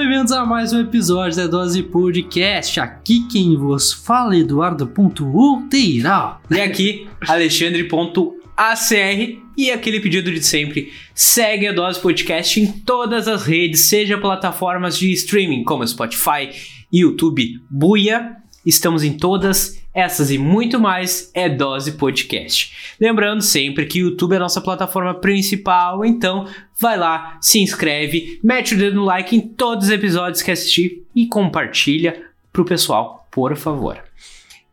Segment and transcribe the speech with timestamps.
[0.00, 2.80] bem-vindos a mais um episódio da Dose Podcast.
[2.80, 6.38] Aqui quem vos fala é Eduardo.ulteira.
[6.50, 10.90] E aqui, Alexandre.acr e aquele pedido de sempre.
[11.14, 16.48] Segue a Dose Podcast em todas as redes, seja plataformas de streaming como Spotify,
[16.90, 18.38] YouTube, Buia.
[18.64, 22.96] Estamos em todas essas e muito mais é Dose Podcast.
[23.00, 26.46] Lembrando sempre que o YouTube é a nossa plataforma principal, então
[26.78, 31.04] vai lá, se inscreve, mete o dedo no like em todos os episódios que assistir
[31.14, 34.02] e compartilha pro pessoal, por favor.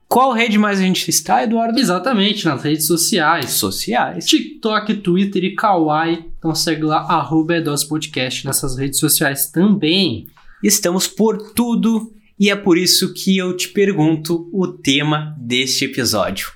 [0.08, 1.78] Qual rede mais a gente está, Eduardo?
[1.78, 3.50] Exatamente, nas redes sociais.
[3.52, 4.26] Sociais.
[4.26, 6.26] TikTok, Twitter e Kawaii.
[6.40, 10.28] Então segue lá, arroba é Dose Podcast nessas redes sociais também.
[10.64, 16.52] Estamos por tudo e é por isso que eu te pergunto o tema deste episódio: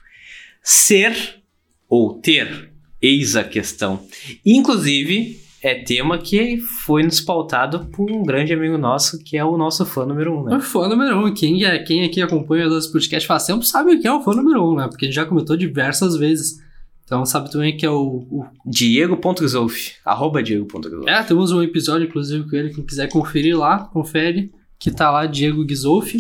[0.64, 1.42] ser
[1.90, 2.72] ou ter?
[3.02, 4.06] Eis a questão.
[4.46, 9.58] Inclusive, é tema que foi nos pautado por um grande amigo nosso, que é o
[9.58, 10.58] nosso fã número um, né?
[10.58, 11.34] O fã número um.
[11.34, 14.34] Quem, é, quem aqui acompanha o nosso podcast faz tempo sabe que é o fã
[14.34, 14.88] número um, né?
[14.88, 16.60] Porque a gente já comentou diversas vezes.
[17.04, 18.26] Então sabe também que é o.
[18.30, 18.46] o...
[18.66, 19.92] Diego.Gzolf.
[20.06, 21.08] Arroba Diego.Gzolf.
[21.08, 22.74] É, temos um episódio, inclusive, com ele.
[22.74, 24.52] Quem quiser conferir lá, confere.
[24.82, 26.16] Que tá lá, Diego Gzolf.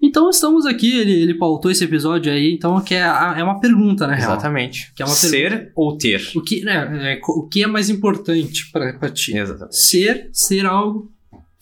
[0.00, 4.06] Então estamos aqui, ele, ele pautou esse episódio aí, então que é, é uma pergunta,
[4.06, 4.14] né?
[4.14, 4.30] real?
[4.34, 4.92] Exatamente.
[4.94, 6.30] Que é uma ser ou ter?
[6.36, 9.36] O que, né, é, o que é mais importante pra, pra ti?
[9.36, 9.76] Exatamente.
[9.76, 11.10] Ser, ser algo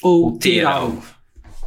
[0.03, 1.03] ou Ou ter, algo?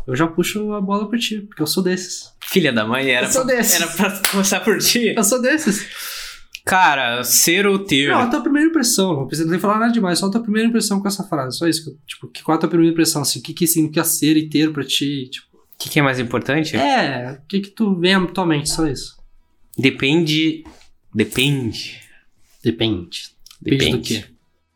[0.05, 2.31] Eu já puxo a bola pra ti, porque eu sou desses.
[2.39, 3.81] Filha da mãe, era, Eu sou pra, desses.
[3.81, 5.15] era pra começar por ti.
[5.17, 5.87] Eu sou desses.
[6.69, 8.09] Cara, ser ou ter?
[8.09, 10.67] Não, a tua primeira impressão, não precisa nem falar nada demais, só a tua primeira
[10.69, 11.97] impressão com essa frase, só isso.
[12.05, 14.71] Tipo, que, qual a tua primeira impressão, assim, o que que significa ser e ter
[14.71, 15.47] pra ti, tipo...
[15.57, 16.75] O que, que é mais importante?
[16.75, 19.15] É, o que que tu vê à tua mente, só isso.
[19.77, 20.63] Depende.
[21.15, 21.99] Depende.
[22.63, 23.29] Depende.
[23.61, 24.25] Depende do quê?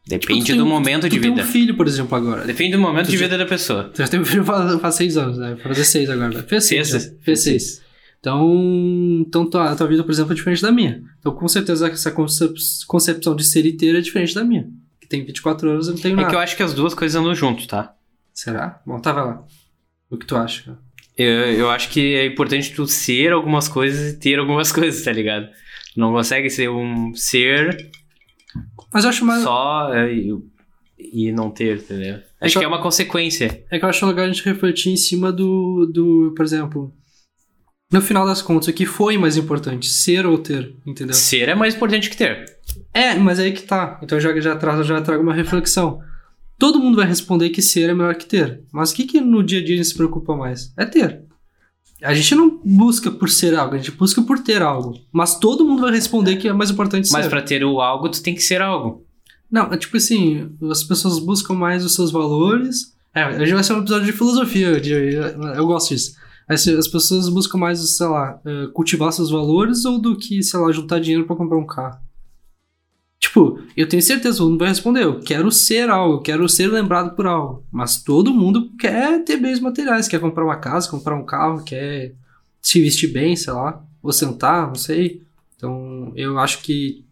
[0.07, 1.43] Depende Tu tem do um- momento tu de tem vida.
[1.43, 2.43] um filho, por exemplo, agora.
[2.45, 3.85] Depende do momento Tu de já- vida da pessoa.
[3.93, 5.55] Tu já teve um filho faz, faz seis anos, né?
[5.61, 6.29] Fazer seis agora.
[6.29, 6.43] né?
[6.43, 7.15] Fez seis.
[7.21, 7.81] Fez seis.
[8.23, 11.03] Então, então tua, tua vida, por exemplo, é diferente da minha.
[11.19, 12.55] Então, com certeza, essa concep-
[12.87, 14.69] concepção de ser e ter é diferente da minha.
[15.01, 16.29] Que tem 24 anos e não tenho É nada.
[16.29, 17.93] que eu acho que as duas coisas andam junto, tá?
[18.33, 18.81] Será?
[18.85, 19.45] Bom, tá, vai lá.
[20.09, 20.63] O que tu acha?
[20.63, 20.79] cara?
[21.17, 25.11] Eu, eu acho que é importante tu ser algumas coisas e ter algumas coisas, tá
[25.11, 25.47] ligado?
[25.93, 27.91] Tu não consegue ser um ser
[28.93, 29.43] Mas eu acho mais.
[29.43, 30.33] só é, e,
[30.97, 32.21] e não ter, entendeu?
[32.39, 33.65] Acho só- que é uma consequência.
[33.69, 36.33] É que eu acho legal a gente refletir em cima do, do.
[36.37, 36.93] Por exemplo.
[37.91, 39.87] No final das contas, o que foi mais importante?
[39.89, 40.73] Ser ou ter?
[40.85, 41.13] Entendeu?
[41.13, 42.45] Ser é mais importante que ter.
[42.93, 43.99] É, mas aí que tá.
[44.01, 45.99] Então já, já, trago, já trago uma reflexão.
[46.57, 48.61] Todo mundo vai responder que ser é melhor que ter.
[48.71, 50.73] Mas o que, que no dia a dia a gente se preocupa mais?
[50.77, 51.21] É ter.
[52.01, 54.99] A gente não busca por ser algo, a gente busca por ter algo.
[55.11, 57.13] Mas todo mundo vai responder que é mais importante ser.
[57.13, 59.05] Mas pra ter o algo, tu tem que ser algo.
[59.51, 62.93] Não, é tipo assim, as pessoas buscam mais os seus valores.
[63.13, 65.15] É, hoje vai ser um episódio de filosofia, de-
[65.55, 66.15] eu gosto disso.
[66.47, 70.59] As as pessoas buscam mais, sei lá, eh, cultivar seus valores ou do que, sei
[70.59, 71.99] lá, juntar dinheiro pra comprar um carro.
[73.19, 76.67] Tipo, eu tenho certeza, todo mundo vai responder, eu quero ser algo, eu quero ser
[76.67, 77.65] lembrado por algo.
[77.71, 82.13] Mas todo mundo quer ter bens materiais, quer comprar uma casa, comprar um carro, quer
[82.61, 85.21] se vestir bem, sei lá, ou sentar, não sei.
[85.55, 87.05] Então, eu acho que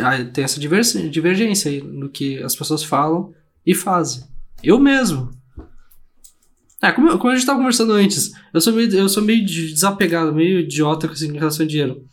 [0.00, 3.32] ah, tem essa divergência aí no que as pessoas falam
[3.64, 4.24] e fazem.
[4.62, 5.30] Eu mesmo.
[6.82, 9.72] É, como, como a gente estava conversando antes, eu sou meio, eu sou meio de-
[9.72, 12.04] desapegado, meio idiota com relação a dinheiro.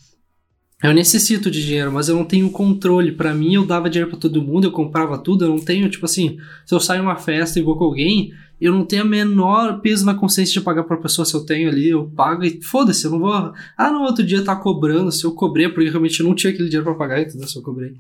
[0.81, 3.11] Eu necessito de dinheiro, mas eu não tenho controle.
[3.11, 6.05] Pra mim, eu dava dinheiro pra todo mundo, eu comprava tudo, eu não tenho, tipo
[6.05, 8.31] assim, se eu saio uma festa e vou com alguém,
[8.61, 11.67] eu não tenho a menor peso na consciência de pagar pra pessoa se eu tenho
[11.69, 13.53] ali, eu pago e foda-se, eu não vou.
[13.77, 16.53] Ah, no outro dia tá cobrando, se eu cobrei, é porque realmente eu não tinha
[16.53, 17.47] aquele dinheiro pra pagar, entendeu?
[17.47, 17.95] Se eu cobrei.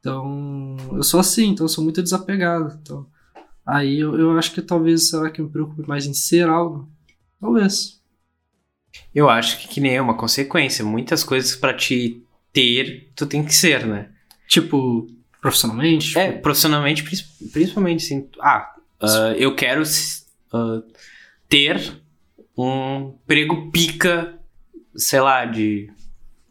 [0.00, 2.78] Então, eu sou assim, então eu sou muito desapegado.
[2.80, 3.06] Então,
[3.66, 6.88] aí eu, eu acho que talvez, será que eu me preocupe mais em ser algo?
[7.40, 8.00] Talvez.
[9.14, 10.84] Eu acho que, que nem é uma consequência.
[10.84, 14.08] Muitas coisas pra te ter, tu tem que ser, né?
[14.48, 15.06] Tipo,
[15.40, 16.18] profissionalmente?
[16.18, 18.28] É, tipo, profissionalmente, prin- principalmente, assim.
[18.40, 19.82] Ah, ah, eu quero
[20.52, 20.82] ah,
[21.48, 22.00] ter
[22.56, 24.38] um emprego pica,
[24.94, 25.90] sei lá, de.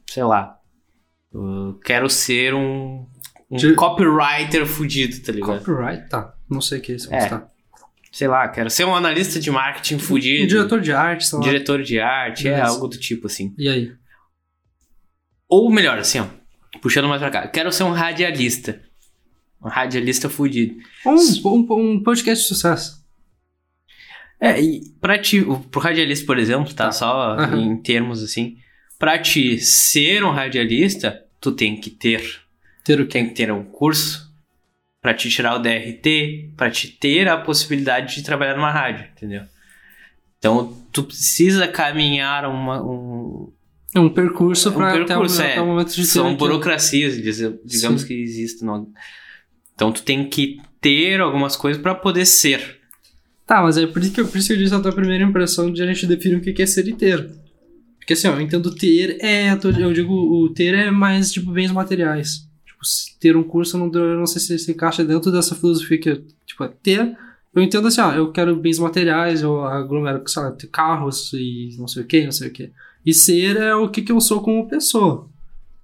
[0.07, 0.60] Sei lá.
[1.34, 3.07] ah, quero ser um,
[3.50, 5.60] um De- copywriter fudido, tá ligado?
[5.60, 6.07] Copyright?
[6.10, 6.35] Tá.
[6.50, 7.13] Não sei o que é isso.
[7.13, 7.47] É, tá.
[8.12, 10.44] Sei lá, quero ser um analista de marketing fudido.
[10.45, 11.44] Um diretor de arte, sei lá.
[11.44, 12.69] diretor de arte, é Beleza.
[12.71, 13.53] algo do tipo assim.
[13.57, 13.92] E aí?
[15.50, 16.27] Ou melhor, assim, ó.
[16.81, 17.47] Puxando mais pra cá.
[17.47, 18.81] Quero ser um radialista.
[19.62, 20.75] Um radialista fudido.
[21.06, 21.15] Um,
[21.50, 23.03] um, um podcast de sucesso.
[24.39, 26.86] É, e pra ti, pro radialista, por exemplo, tá?
[26.86, 26.92] Tá.
[26.92, 27.62] Só Aham.
[27.62, 28.57] em termos assim.
[28.97, 32.42] Pra ti ser um radialista, tu tem que ter.
[32.83, 33.12] Ter o quê?
[33.13, 34.25] Tem que ter um curso
[35.06, 39.44] para te tirar o DRT, para te ter a possibilidade de trabalhar numa rádio, entendeu?
[40.40, 43.54] Então, tu precisa caminhar uma, um,
[43.94, 45.62] É um percurso um para até, o- percurso, até é.
[45.62, 47.18] o momento de São burocracias,
[47.63, 48.07] digamos Sim.
[48.07, 48.68] que existem.
[49.75, 52.80] Então, tu tem que ter algumas coisas para poder ser.
[53.46, 55.24] Tá, mas é por isso que eu, por isso que eu disse a tua primeira
[55.24, 57.30] impressão de a gente definir o que é ser e ter.
[58.00, 59.52] Porque assim, ó, eu entendo ter é.
[59.52, 62.44] Eu digo, o ter é mais tipo bens materiais.
[62.86, 66.00] Tipo, ter um curso, eu não, eu não sei se se encaixa dentro dessa filosofia
[66.00, 67.18] que, tipo, é ter.
[67.54, 71.88] Eu entendo assim, ó, eu quero bens materiais, eu aglomero, sei lá, carros e não
[71.88, 72.72] sei o que, não sei o que.
[73.06, 75.30] E ser é o que, que eu sou como pessoa.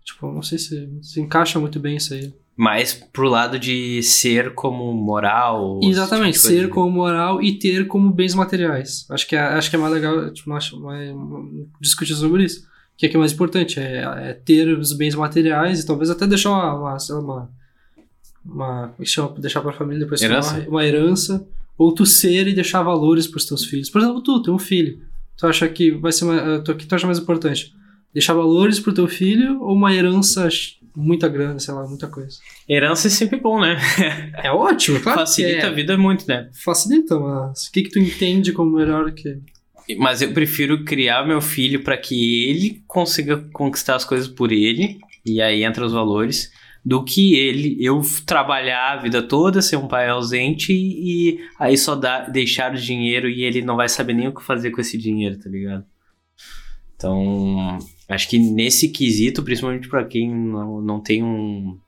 [0.03, 2.33] Tipo, eu não sei se, se encaixa muito bem isso aí.
[2.57, 5.79] Mais pro lado de ser como moral.
[5.81, 9.05] esse Exatamente, tipo de ser como moral e ter como bens materiais.
[9.09, 11.09] Acho que é, acho que é mais legal tipo, acho mais,
[11.79, 12.69] discutir sobre isso.
[13.01, 13.79] O que é que é mais importante?
[13.79, 17.51] É, é ter os bens materiais e talvez até deixar uma, uma, sei lá, uma,
[18.45, 19.33] uma é chama?
[19.39, 20.53] deixar pra família depois Herança?
[20.53, 21.47] morre, uma herança.
[21.79, 23.89] Ou tu ser e deixar valores pros teus filhos.
[23.89, 25.01] Por exemplo, tu, tem um filho.
[25.35, 27.73] Tu acha que vai ser mais, o que tu acha mais importante?
[28.13, 30.47] Deixar valores pro teu filho ou uma herança
[30.95, 32.37] muita grana, sei lá, muita coisa?
[32.69, 33.77] Herança é sempre bom, né?
[34.43, 35.69] É ótimo, claro Facilita é.
[35.69, 36.51] a vida muito, né?
[36.53, 39.39] Facilita, mas o que, que tu entende como melhor que.
[39.97, 44.99] Mas eu prefiro criar meu filho para que ele consiga conquistar as coisas por ele,
[45.25, 46.51] e aí entra os valores,
[46.83, 51.95] do que ele, eu trabalhar a vida toda, ser um pai ausente e aí só
[51.95, 54.97] dar, deixar o dinheiro e ele não vai saber nem o que fazer com esse
[54.97, 55.85] dinheiro, tá ligado?
[56.95, 57.77] Então,
[58.09, 61.79] acho que nesse quesito, principalmente para quem não, não tem um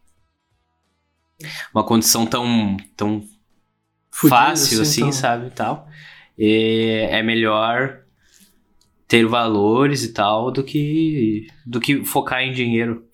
[1.73, 3.21] uma condição tão, tão
[4.09, 5.11] Fudido, fácil, assim, então.
[5.11, 5.87] sabe, e tal.
[6.37, 7.99] É, melhor
[9.07, 13.05] ter valores e tal do que do que focar em dinheiro.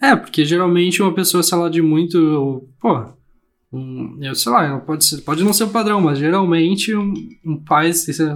[0.00, 2.68] É, porque geralmente uma pessoa, sei lá, de muito.
[2.80, 3.06] Pô,
[3.72, 7.14] um, eu sei lá, pode, ser, pode não ser o padrão, mas geralmente um,
[7.44, 7.62] um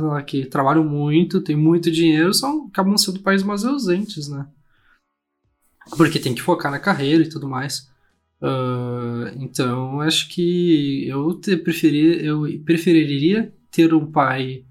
[0.00, 4.46] lá, que trabalham muito, tem muito dinheiro, são, acabam sendo países mais ausentes, né?
[5.96, 7.88] Porque tem que focar na carreira e tudo mais.
[8.40, 11.52] Ah, então, acho que eu, te
[12.22, 14.64] eu preferiria ter um pai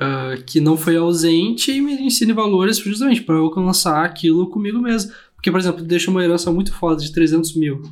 [0.00, 4.80] ah, que não foi ausente e me ensine valores justamente para eu alcançar aquilo comigo
[4.80, 5.12] mesmo.
[5.34, 7.82] Porque, por exemplo, deixa uma herança muito foda de 300 mil.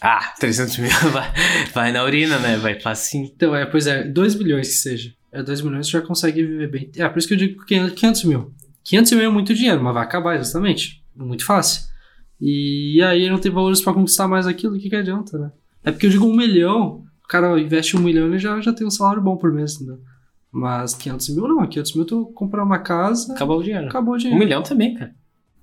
[0.00, 1.32] Ah, 300 mil vai,
[1.74, 2.56] vai na urina, né?
[2.56, 3.28] Vai facinho.
[3.34, 5.12] Então, é, pois é, 2 milhões que seja.
[5.32, 6.90] É 2 milhões você já consegue viver bem.
[6.96, 8.54] É, por isso que eu digo 500 500 mil.
[8.84, 11.02] 500 mil é muito dinheiro, mas vai acabar, justamente.
[11.16, 11.82] Muito fácil.
[12.40, 15.50] E aí não tem valores pra conquistar mais aquilo, o que, que adianta, né?
[15.82, 18.86] É porque eu digo um milhão, o cara investe um milhão e já, já tem
[18.86, 20.00] um salário bom por mês, entendeu?
[20.50, 23.86] Mas 500 mil não, 500 mil tu comprar uma casa, Acabou o dinheiro.
[23.86, 24.38] acabou o Um dinheiro.
[24.42, 25.14] milhão também, cara.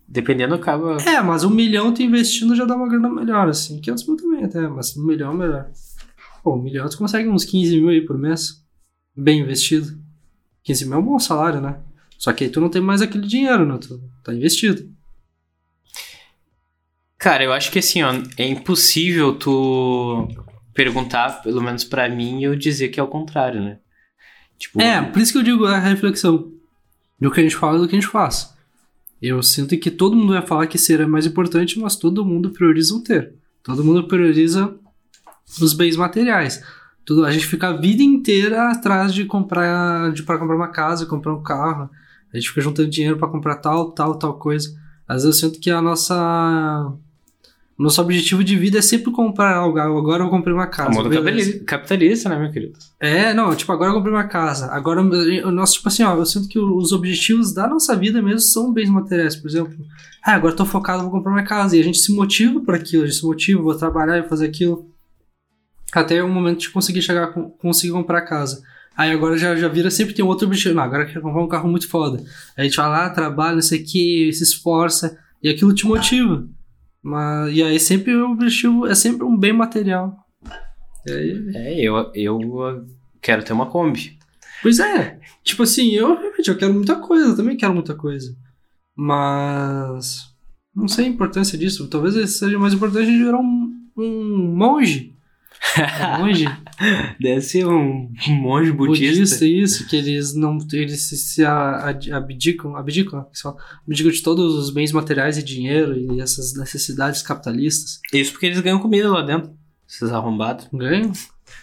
[0.08, 0.98] Dependendo, acaba.
[1.02, 3.82] É, mas um milhão tu investindo já dá uma grana melhor, assim.
[3.82, 5.72] 500 mil também até, mas um milhão é melhor.
[6.44, 8.64] Pô, um milhão tu consegue uns 15 mil aí por mês.
[9.18, 9.98] Bem investido.
[10.64, 11.80] 15 mil é um bom salário, né?
[12.20, 13.80] Só que aí tu não tem mais aquele dinheiro, né?
[13.80, 14.88] Tu tá investido.
[17.18, 20.28] Cara, eu acho que assim, ó, é impossível tu
[20.76, 23.80] perguntar, pelo menos pra mim, eu dizer que é o contrário, né?
[24.60, 26.52] Tipo, É, por isso que eu digo a reflexão.
[27.20, 28.54] Do que a gente fala e do que a gente faz.
[29.22, 32.52] Eu sinto que todo mundo vai falar que ser é mais importante, mas todo mundo
[32.52, 33.34] prioriza o ter.
[33.64, 34.78] Todo mundo prioriza
[35.62, 36.62] os bens materiais.
[37.06, 41.06] Tudo, a gente fica a vida inteira atrás de comprar, de para comprar uma casa,
[41.06, 41.90] comprar um carro.
[42.34, 44.76] A gente fica juntando dinheiro para comprar tal, tal, tal coisa.
[45.08, 46.94] Às vezes eu sinto que a nossa
[47.78, 49.78] nosso objetivo de vida é sempre comprar algo.
[49.78, 50.92] Agora eu comprei uma casa.
[50.92, 51.60] o mundo beleza.
[51.66, 52.80] capitalista, né, meu querido?
[53.00, 54.72] É, não, tipo, agora eu comprei uma casa.
[54.72, 58.40] Agora, o nosso, tipo assim, ó, eu sinto que os objetivos da nossa vida mesmo
[58.40, 59.36] são bens materiais.
[59.36, 59.76] Por exemplo,
[60.26, 61.76] ah, agora eu tô focado, vou comprar uma casa.
[61.76, 64.46] E a gente se motiva por aquilo, a gente se motiva, vou trabalhar e fazer
[64.46, 64.90] aquilo.
[65.92, 68.64] Até o momento de conseguir chegar, conseguir comprar a casa.
[68.96, 70.76] Aí agora já, já vira sempre tem um outro objetivo.
[70.76, 72.20] Não, agora eu quero comprar um carro muito foda.
[72.58, 75.86] Aí a gente vai lá, trabalha, não sei o que, se esforça, e aquilo te
[75.86, 76.48] motiva.
[77.06, 80.18] Mas, e aí sempre o objetivo é sempre um bem material.
[81.08, 82.88] Aí, É, eu, eu
[83.22, 84.18] quero ter uma Kombi.
[84.64, 88.36] Pois é, tipo assim, eu realmente eu quero muita coisa, eu também quero muita coisa.
[88.96, 90.34] Mas
[90.76, 91.88] não sei a importância disso.
[91.88, 95.14] Talvez seja mais importante a gente virar um, um monge.
[96.20, 96.46] Um monge
[97.20, 99.06] Deve ser um monge budista.
[99.06, 104.70] budista, isso, que eles não eles se, se abdicam, abdicam, fala, abdicam de todos os
[104.70, 108.00] bens materiais e dinheiro e essas necessidades capitalistas.
[108.14, 109.52] Isso porque eles ganham comida lá dentro.
[109.88, 110.68] Esses arrombados.
[110.74, 111.12] Ganham?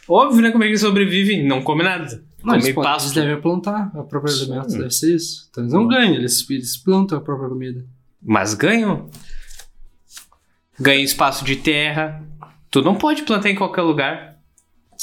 [0.08, 0.50] Óbvio, né?
[0.50, 1.46] Como é que eles sobrevivem?
[1.46, 2.04] Não come nada.
[2.42, 3.06] Não, come eles, podem, pasto.
[3.06, 5.48] eles devem plantar a própria alimento, deve ser isso.
[5.50, 7.84] Então eles não ganham, eles, eles plantam a própria comida.
[8.20, 9.08] Mas ganham.
[10.78, 12.24] Ganham espaço de terra.
[12.70, 14.31] Tu não pode plantar em qualquer lugar.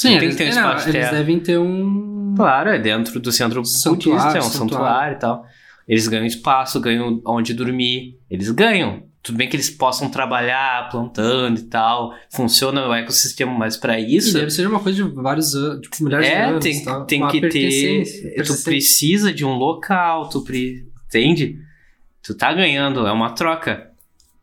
[0.00, 2.34] Sim, tem eles, que ter um é, não, espaço de eles devem ter um.
[2.36, 4.70] Claro, é dentro do centro Santuário, budista, é um santuário.
[4.70, 5.46] santuário e tal.
[5.86, 8.18] Eles ganham espaço, ganham onde dormir.
[8.30, 9.02] Eles ganham.
[9.22, 12.14] Tudo bem que eles possam trabalhar plantando e tal.
[12.30, 14.32] Funciona o ecossistema, mas pra E isso.
[14.32, 16.64] deve ser uma coisa de vários anos, tipo, milhares de É, anos.
[16.64, 17.04] tem, tal.
[17.04, 18.04] tem Uma que ter.
[18.46, 20.86] Tu precisa de um local, tu pre...
[21.08, 21.58] entende?
[22.22, 23.90] Tu tá ganhando, é uma troca.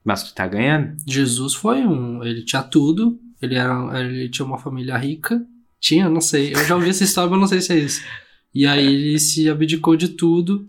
[0.03, 0.95] Mas tu tá ganhando.
[1.07, 2.23] Jesus foi um.
[2.23, 3.19] Ele tinha tudo.
[3.41, 5.45] Ele, era, ele tinha uma família rica.
[5.79, 6.53] Tinha, não sei.
[6.53, 8.01] Eu já ouvi essa história, mas não sei se é isso.
[8.53, 10.67] E aí ele se abdicou de tudo.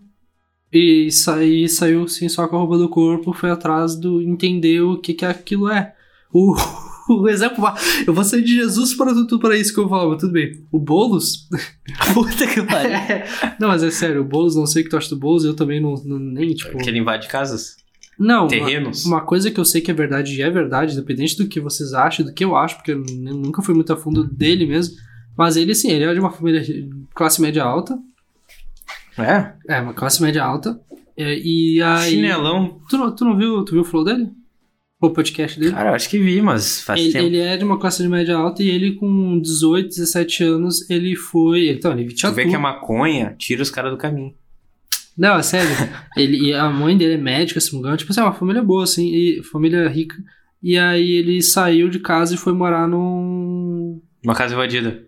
[0.71, 3.33] E, sa e saiu assim, só com a roupa do corpo.
[3.33, 4.21] Foi atrás do.
[4.21, 5.95] Entender o que, que aquilo é.
[6.31, 6.55] O,
[7.09, 7.65] o exemplo.
[8.05, 10.63] Eu vou sair de Jesus para tudo para isso que eu falar, mas tudo bem.
[10.71, 11.47] O Boulos.
[12.13, 13.25] Puta que pariu.
[13.59, 15.55] não, mas é sério, o Boulos, não sei o que tu acha do Boulos, eu
[15.55, 16.77] também não, não nem, tipo.
[16.77, 17.77] que ele invade casas,
[18.19, 19.05] Não, terrenos.
[19.05, 21.59] uma, uma coisa que eu sei que é verdade e é verdade, independente do que
[21.61, 24.95] vocês acham, do que eu acho, porque eu nunca fui muito a fundo dele mesmo.
[25.37, 27.97] Mas ele, assim, ele é de uma família de classe média alta.
[29.17, 29.53] É?
[29.75, 30.79] É, uma classe média alta.
[31.17, 32.11] É, e aí.
[32.11, 32.79] Chinelão.
[32.89, 34.29] Tu, não- tu não viu, tu viu o flow dele?
[35.01, 35.71] O podcast dele?
[35.71, 37.25] Cara, eu acho que vi, mas faz Ele, tempo.
[37.25, 41.15] ele é de uma classe de média alta e ele, com 18, 17 anos, ele
[41.15, 41.69] foi.
[41.69, 42.51] Então, ele tinha Tu vê tudo.
[42.51, 44.33] que a maconha tira os caras do caminho.
[45.19, 45.69] Não, é sério.
[46.15, 47.97] ele, e a mãe dele é médica, se não me engano.
[47.97, 50.15] Tipo assim, é uma família boa, assim, e família rica.
[50.63, 54.01] E aí ele saiu de casa e foi morar num.
[54.23, 55.03] Uma casa invadida.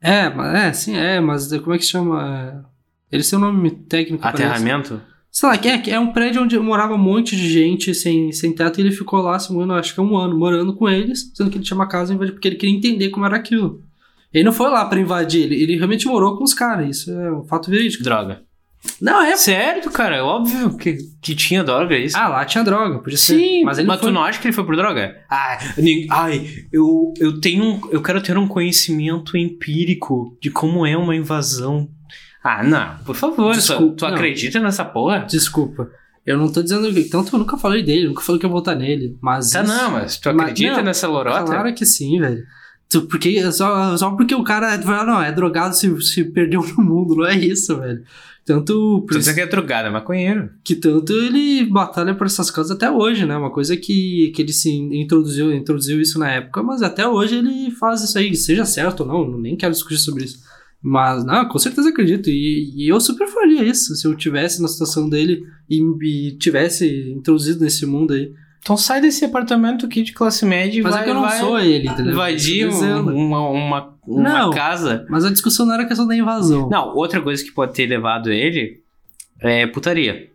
[0.00, 2.64] É, mas- é, sim, é, mas como é que se chama?
[3.10, 4.22] É, Eles têm um nome técnico.
[4.22, 4.42] parece.
[4.42, 5.00] Aterramento?
[5.30, 8.30] Sei lá, que é, que é um prédio onde morava um monte de gente sem,
[8.30, 10.88] sem teto e ele ficou lá, se não acho que é um ano, morando com
[10.88, 13.82] eles, sendo que ele tinha uma casa invadiu, porque ele queria entender como era aquilo.
[14.32, 17.32] Ele não foi lá pra invadir, ele, ele realmente morou com os caras, isso é
[17.32, 18.04] um fato verídico.
[18.04, 18.42] Droga.
[19.00, 19.36] Não, é.
[19.36, 20.16] Sério, cara?
[20.16, 22.16] É óbvio que, que tinha droga, é isso?
[22.16, 23.36] Ah, lá tinha droga, podia ser.
[23.38, 23.98] Sim, mas mas, ele foi...
[23.98, 25.16] tu não acha que ele foi por droga?
[25.28, 25.58] Ah,
[26.10, 31.88] ai, eu, eu tenho eu quero ter um conhecimento empírico de como é uma invasão.
[32.42, 35.20] Ah, não, por favor, Desculpa, tu, tu acredita nessa porra?
[35.28, 35.88] Desculpa.
[36.26, 36.90] Eu não tô dizendo.
[37.10, 39.16] Tanto eu nunca falei dele, nunca falei que eu vou votar nele.
[39.20, 39.50] Mas.
[39.50, 41.44] Tá, isso- não, mas tu Mas- acredita não, nessa lorota?
[41.44, 42.42] Claro que sim, velho.
[42.88, 46.84] Tu- Porque, só, só porque o cara é, não, é drogado se, se perdeu no
[46.84, 48.02] mundo, não é isso, velho.
[48.44, 49.04] Tanto.
[49.08, 50.50] por isso que é drogado, é maconheiro.
[50.62, 53.36] que tanto ele batalha por essas causas até hoje, né?
[53.36, 57.70] Uma coisa que, que ele se introduziu, introduziu isso na época, mas até hoje ele
[57.70, 60.38] faz isso aí, seja certo ou não, nem quero discutir sobre isso.
[60.86, 62.28] Mas, não, com certeza acredito.
[62.28, 67.10] E, e eu super faria isso se eu tivesse na situação dele e, e tivesse
[67.10, 68.30] introduzido nesse mundo aí.
[68.64, 71.20] Então sai desse apartamento aqui de classe média e Mas vai, é que eu não
[71.22, 72.12] vai sou ele, entendeu?
[72.14, 74.50] invadir um- uma, uma, uma Não.
[74.52, 75.04] casa.
[75.10, 76.70] Mas a discussão não era questão da invasão.
[76.70, 78.80] Não, outra coisa que pode ter levado ele
[79.38, 80.30] é putaria.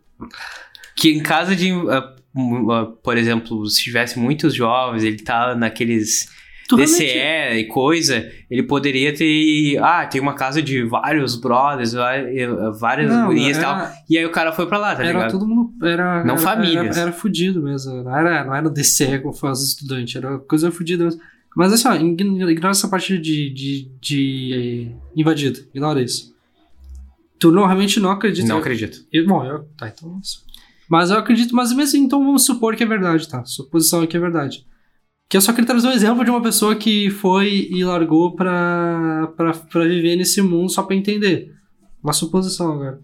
[0.94, 1.72] Que em casa de.
[1.90, 2.14] ah,
[2.70, 6.28] ah, por exemplo, se tivesse muitos jovens, ele tá naqueles
[6.76, 9.78] DCE realmente- e coisa, ele poderia ter.
[9.82, 11.92] Ah, tem uma casa de vários brothers,
[12.78, 13.88] várias Não, gurias e tal.
[14.08, 15.30] E aí o cara foi pra lá, tá Era ligado?
[15.32, 15.72] todo mundo.
[15.86, 16.96] Era, Não era, famílias.
[16.96, 18.02] Era, era fudido mesmo.
[18.02, 21.20] Não era, não era DCE como faz estudante, era coisa fudida mesmo.
[21.56, 25.58] Mas assim, ó, ign- ignora essa parte de, de, de invadido.
[25.74, 26.32] Ignora isso.
[27.38, 28.46] Tu não, realmente não acredita.
[28.46, 29.04] Não eu- acredito.
[29.12, 29.64] eu- bom, eu.
[29.76, 30.20] Tá, então.
[30.88, 33.44] Mas eu acredito, mas mesmo assim, então vamos supor que é verdade, tá?
[33.44, 34.66] Suposição aqui é verdade.
[35.30, 39.32] Que eu só queria trazer um exemplo de uma pessoa que foi e largou pra,
[39.36, 41.54] pra, pra viver nesse mundo só pra entender.
[42.02, 43.00] Uma suposição agora.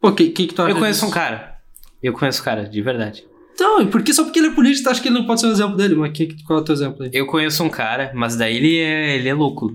[0.00, 1.10] Pô, o que, que, que tu acha Eu conheço disso?
[1.10, 1.58] um cara.
[2.02, 3.24] Eu conheço um cara, de verdade.
[3.54, 5.40] Então, e por que só porque ele é político tu acha que ele não pode
[5.40, 5.94] ser um exemplo dele?
[5.94, 7.10] Mas que, qual é o teu exemplo aí?
[7.12, 9.74] Eu conheço um cara, mas daí ele é, ele é louco.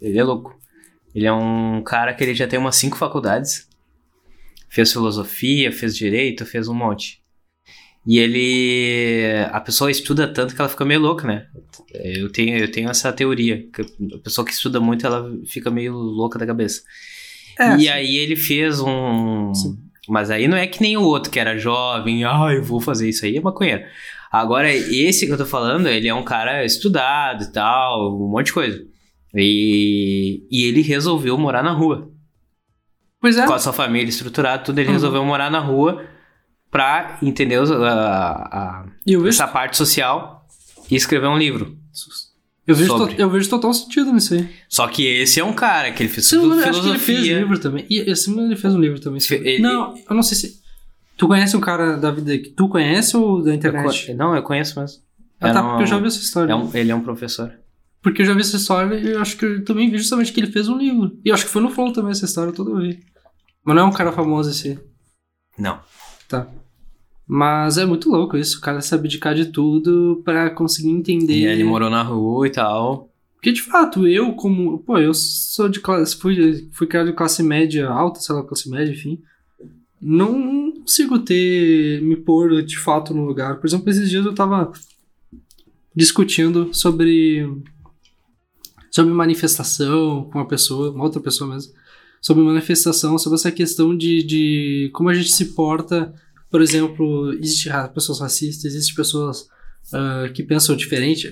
[0.00, 0.58] Ele é louco.
[1.14, 3.68] Ele é um cara que ele já tem umas cinco faculdades.
[4.70, 7.21] Fez filosofia, fez direito, fez um monte.
[8.06, 9.44] E ele.
[9.52, 11.46] A pessoa estuda tanto que ela fica meio louca, né?
[11.94, 13.64] Eu tenho, eu tenho essa teoria.
[13.72, 13.82] Que
[14.14, 16.82] a pessoa que estuda muito, ela fica meio louca da cabeça.
[17.58, 17.88] É, e sim.
[17.88, 19.54] aí ele fez um.
[19.54, 19.78] Sim.
[20.08, 23.08] Mas aí não é que nem o outro que era jovem, ah, eu vou fazer
[23.08, 23.84] isso aí, é maconheiro.
[24.32, 28.46] Agora, esse que eu tô falando, ele é um cara estudado e tal, um monte
[28.46, 28.84] de coisa.
[29.34, 32.10] E, e ele resolveu morar na rua.
[33.20, 33.46] Pois é.
[33.46, 34.94] Com a sua família estruturada, tudo, ele Uhum.
[34.94, 36.04] resolveu morar na rua
[36.72, 40.44] pra entender os- a, a- eu essa parte social
[40.90, 41.76] e escrever um livro.
[42.66, 44.48] eu, vejo to- eu vejo total sentido nisso aí.
[44.68, 46.90] Só que esse é um cara que ele fez eu me engano, filosofia.
[46.94, 47.86] acho que ele fez livro também.
[47.90, 49.20] E ele fez um livro também.
[49.30, 50.60] Ele- Não, eu não sei se.
[51.16, 54.06] Tu conhece um cara da vida que tu conhece ou da Eu internet?
[54.08, 54.98] co- não, eu conheço mesmo.
[55.40, 56.50] Ah, É tá, um- porque eu já vi essa história.
[56.52, 57.52] É um- ele é um professor.
[58.02, 60.40] Porque eu já vi essa história e eu acho que eu também vi justamente que
[60.40, 61.16] ele fez um livro.
[61.24, 62.98] E eu acho que foi no Flow também essa história toda eu vi.
[63.64, 64.78] Mas não é um cara famoso esse.
[65.58, 65.78] Não.
[66.28, 66.48] Tá.
[67.26, 71.34] Mas é muito louco isso, o cara se abdicar de tudo pra conseguir entender.
[71.34, 73.12] E ele morou na rua e tal.
[73.42, 74.78] Porque de fato, eu como.
[74.78, 76.16] Pô, eu sou de classe.
[76.16, 79.20] Fui, fui criado de classe média alta, sei lá, classe média, enfim.
[80.00, 82.00] Não consigo ter.
[82.02, 83.58] me pôr de fato no lugar.
[83.58, 84.70] Por exemplo, esses dias eu tava
[85.92, 87.44] discutindo sobre.
[88.92, 91.72] sobre manifestação com uma pessoa, uma outra pessoa mesmo.
[92.20, 96.14] Sobre manifestação, sobre essa questão de, de como a gente se porta.
[96.52, 99.48] Por exemplo, existe pessoas racistas, existem pessoas
[99.90, 101.30] uh, que pensam diferente.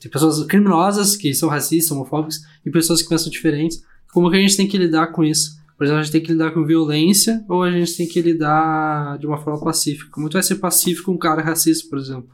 [0.00, 3.82] Tem pessoas criminosas que são racistas, homofóbicas, e pessoas que pensam diferentes.
[4.10, 5.58] Como que a gente tem que lidar com isso?
[5.76, 9.18] Por exemplo, a gente tem que lidar com violência ou a gente tem que lidar
[9.18, 10.10] de uma forma pacífica?
[10.10, 12.30] Como tu vai ser pacífico um cara racista, por exemplo?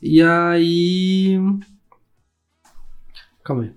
[0.00, 1.36] E aí.
[3.44, 3.72] Calma aí.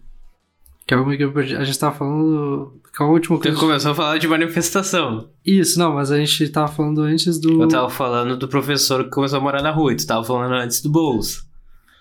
[0.85, 2.79] Calma aí, a gente tava falando.
[2.95, 3.57] Qual a última coisa?
[3.57, 5.29] Tu começou a falar de manifestação.
[5.45, 7.63] Isso, não, mas a gente tava falando antes do.
[7.63, 10.53] Eu tava falando do professor que começou a morar na rua, e tu tava falando
[10.53, 11.43] antes do Boulos.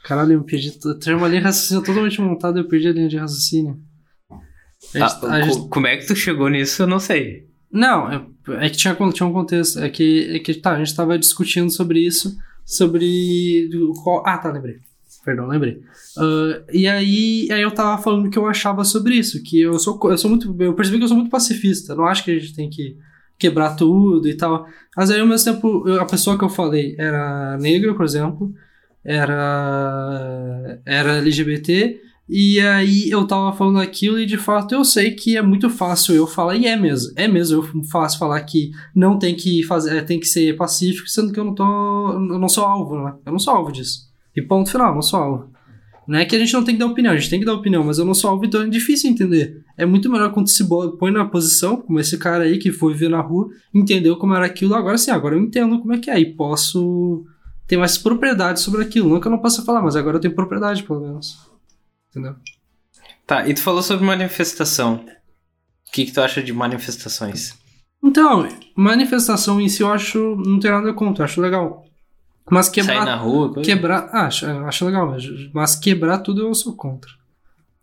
[0.05, 0.79] Caralho, eu perdi.
[0.85, 3.79] Eu tinha uma linha de raciocínio totalmente montada, eu perdi a linha de raciocínio.
[4.95, 5.69] A gente, ah, gente...
[5.69, 6.83] Como é que tu chegou nisso?
[6.83, 7.47] Eu não sei.
[7.71, 8.27] Não, é,
[8.67, 9.79] é que tinha, tinha um contexto.
[9.79, 13.69] É que, é que tá, a gente tava discutindo sobre isso sobre.
[14.03, 14.23] Qual...
[14.27, 14.77] Ah, tá, lembrei.
[15.25, 15.81] Perdão, lembrei.
[16.17, 19.79] Uh, e aí, aí eu tava falando o que eu achava sobre isso, que eu
[19.79, 20.55] sou, eu sou muito.
[20.59, 21.95] Eu percebi que eu sou muito pacifista.
[21.95, 22.97] não acho que a gente tem que
[23.38, 24.67] quebrar tudo e tal.
[24.97, 28.52] Mas aí, ao mesmo tempo, eu, a pessoa que eu falei era negra, por exemplo,
[29.05, 35.37] era, era LGBT, e aí eu tava falando aquilo e de fato eu sei que
[35.37, 39.19] é muito fácil eu falar, e é mesmo, é mesmo eu fácil falar que não
[39.19, 41.64] tem que fazer, é, tem que ser pacífico, sendo que eu não tô,
[42.12, 43.14] eu não sou alvo, né?
[43.26, 44.12] Eu não sou alvo disso.
[44.35, 45.53] E ponto final, não sou alvo.
[46.07, 47.55] Não é que a gente não tem que dar opinião, a gente tem que dar
[47.55, 49.65] opinião, mas eu não sou alvo, então é difícil entender.
[49.77, 50.67] É muito melhor quando se
[50.99, 54.45] põe na posição, como esse cara aí que foi ver na rua, entendeu como era
[54.45, 57.25] aquilo, agora sim, agora eu entendo como é que é, e posso
[57.67, 59.09] ter mais propriedade sobre aquilo.
[59.09, 61.39] Não que eu não possa falar, mas agora eu tenho propriedade, pelo menos.
[62.11, 62.35] Entendeu?
[63.26, 65.04] Tá, e tu falou sobre manifestação.
[65.89, 67.54] O que, que tu acha de manifestações?
[68.02, 70.37] Então, manifestação em si eu acho.
[70.37, 71.85] Não tem nada contra, acho legal.
[72.50, 72.97] Mas quebrar.
[72.97, 73.52] Sair na rua?
[73.52, 73.71] Coisa?
[73.71, 74.11] Quebrar.
[74.13, 77.11] Ah, acho, acho legal, mas, mas quebrar tudo eu sou contra.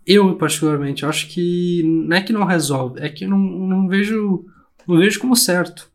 [0.06, 1.84] Eu, particularmente, acho que.
[1.84, 4.46] Não é que não resolve, é que não, não vejo.
[4.88, 5.90] Não vejo como certo.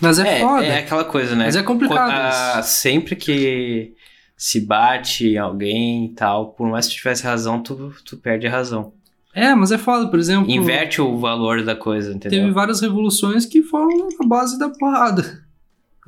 [0.00, 0.64] Mas é, é foda.
[0.64, 1.44] É aquela coisa, né?
[1.44, 2.10] Mas é complicado.
[2.10, 3.94] Ah, sempre que
[4.36, 8.50] se bate alguém e tal, por mais que tu tivesse razão, tu, tu perde a
[8.50, 8.92] razão.
[9.34, 10.50] É, mas é foda, por exemplo.
[10.50, 12.40] Inverte o valor da coisa, entendeu?
[12.40, 15.44] Teve várias revoluções que foram na base da porrada.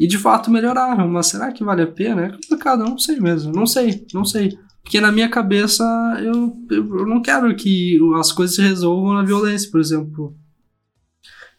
[0.00, 2.22] E de fato melhoraram, mas será que vale a pena?
[2.22, 3.52] É complicado, não sei mesmo.
[3.52, 4.58] Não sei, não sei.
[4.82, 5.84] Porque na minha cabeça
[6.24, 10.34] eu, eu não quero que as coisas se resolvam na violência, por exemplo.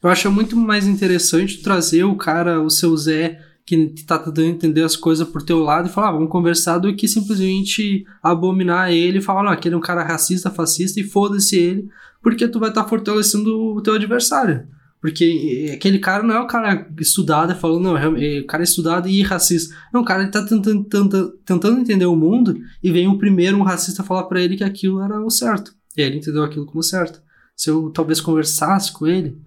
[0.02, 4.82] Eu acho muito mais interessante trazer o cara, o seu Zé, que tá tentando entender
[4.82, 9.20] as coisas por teu lado e falar, ah, vamos conversar do que simplesmente abominar ele
[9.20, 11.88] e falar, não, aquele é um cara racista, fascista e foda-se ele,
[12.24, 14.68] porque tu vai estar tá fortalecendo o teu adversário.
[15.02, 19.08] Porque aquele cara não é o cara estudado falando, não, é o cara é estudado
[19.08, 19.76] e racista.
[19.92, 23.64] Não, o cara tá tentando, tentando, tentando entender o mundo e vem o primeiro, um
[23.64, 25.74] racista, falar para ele que aquilo era o certo.
[25.98, 27.22] E ele entendeu aquilo como certo.
[27.56, 29.42] Se eu talvez conversasse com ele,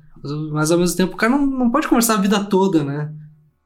[0.53, 3.13] mas ao mesmo tempo o cara não, não pode conversar a vida toda, né?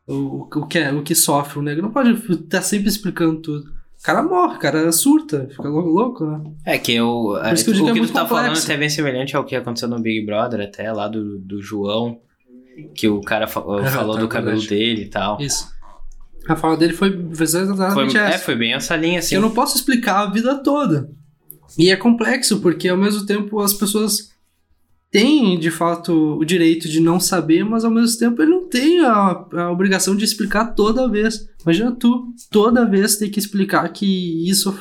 [0.09, 1.59] o, o, que, é, o que sofre.
[1.59, 3.78] O negro não pode estar tá sempre explicando tudo.
[3.99, 6.41] O cara morre, o cara surta, fica louco, né?
[6.65, 7.37] É que eu.
[7.43, 8.29] É, que eu o que, é tu tá complexo.
[8.29, 12.21] falando até bem semelhante ao que aconteceu no Big Brother, até lá do, do João,
[12.95, 14.69] que o cara fa é, falou tá, do cabelo verdade.
[14.69, 15.41] dele e tal.
[15.41, 15.69] Isso.
[16.49, 18.35] A fala dele foi exatamente foi, essa.
[18.35, 19.35] É, foi bem essa linha, assim.
[19.35, 21.11] Eu não posso explicar a vida toda.
[21.77, 24.31] E é complexo, porque ao mesmo tempo as pessoas
[25.11, 29.01] tem de fato o direito de não saber, mas ao mesmo tempo ele não tem
[29.01, 31.49] a, a obrigação de explicar toda vez.
[31.63, 34.73] Imagina tu, toda vez ter que explicar que isso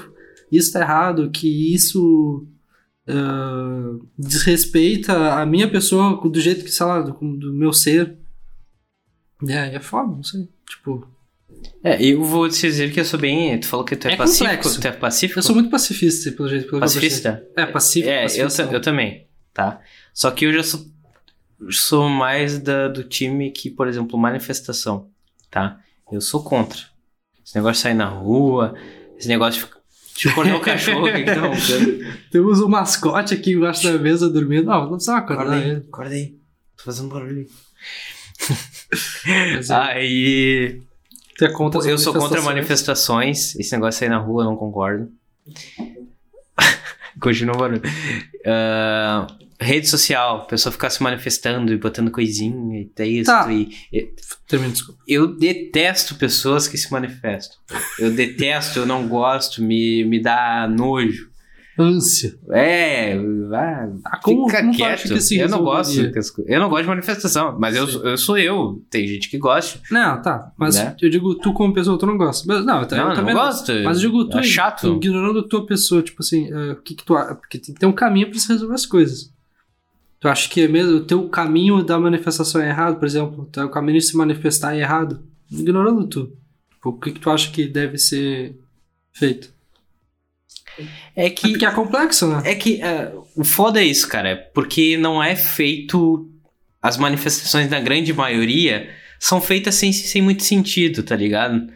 [0.51, 2.47] isso tá errado, que isso
[3.07, 8.17] uh, desrespeita a minha pessoa do jeito que, sei lá, do, do meu ser.
[9.47, 10.47] É, é foda, não sei.
[10.69, 11.07] Tipo.
[11.83, 13.59] É, eu vou te dizer que eu sou bem.
[13.59, 14.45] Tu falou que tu é, é pacífico.
[14.45, 14.81] Complexo.
[14.81, 15.39] Tu é pacífico?
[15.39, 16.67] Eu sou muito pacifista, pelo jeito.
[16.67, 17.45] Pelo pacifista?
[17.55, 18.09] É, pacífico.
[18.09, 18.25] É.
[18.35, 19.81] Eu, eu também, tá?
[20.17, 20.84] Só que eu já sou,
[21.69, 25.12] sou mais da, do time que, por exemplo, manifestação,
[25.51, 25.80] tá?
[26.12, 26.80] Eu sou contra.
[27.45, 28.73] Esse negócio de sair na rua,
[29.15, 29.69] esse negócio
[30.15, 31.41] de acordar o cachorro que tá
[32.32, 34.65] Temos um mascote aqui embaixo da mesa dormindo.
[34.65, 35.86] Não, não precisa acordar acorda aí, ele.
[35.88, 36.36] Acorda aí.
[36.77, 37.47] Tô fazendo barulho.
[39.69, 40.82] aí.
[41.39, 43.56] É contra eu sou contra manifestações.
[43.56, 45.12] Esse negócio de sair na rua, eu não concordo.
[47.21, 47.84] Continua o barulho.
[47.84, 53.51] Uh, rede social, a pessoa ficar se manifestando e botando coisinha e texto Tá.
[53.51, 54.13] e, e-
[54.47, 55.01] Termina, desculpa.
[55.07, 57.57] eu detesto pessoas que se manifestam.
[57.99, 61.29] Eu detesto, eu não gosto, me, me dá nojo.
[61.79, 62.33] Ânsia.
[62.51, 63.15] É,
[63.47, 65.03] vai, Ah, como- fica como quieto.
[65.03, 65.99] que eu não gosto,
[66.47, 68.83] eu não gosto de manifestação, mas eu, eu sou eu.
[68.89, 69.79] Tem gente que gosta.
[69.91, 70.51] Não, tá.
[70.57, 70.95] Mas Né?
[70.99, 72.45] eu digo, tu como pessoa, tu não gosta.
[72.47, 73.71] Mas, não, eu, não, eu também não gosto.
[73.83, 74.95] Mas eu digo, tu é chato.
[74.95, 77.85] ignorando a tua pessoa, tipo assim, eh, o que que tu Porque tem que ter
[77.85, 79.31] um caminho pra se resolver as coisas.
[80.19, 83.43] Tu acha que é mesmo o teu caminho da manifestação é errado, por exemplo?
[83.43, 85.23] O teu caminho de se manifestar é errado?
[85.51, 86.36] Ignorando tu.
[86.71, 88.56] Tipo, o que que tu acha que deve ser
[89.13, 89.53] feito?
[91.15, 92.41] É É que porque é complexo, né?
[92.45, 94.30] É que é, o foda é isso, cara.
[94.30, 96.32] é Porque não é feito.
[96.82, 101.67] As manifestações da grande maioria são feitas sem, sem muito sentido, tá ligado?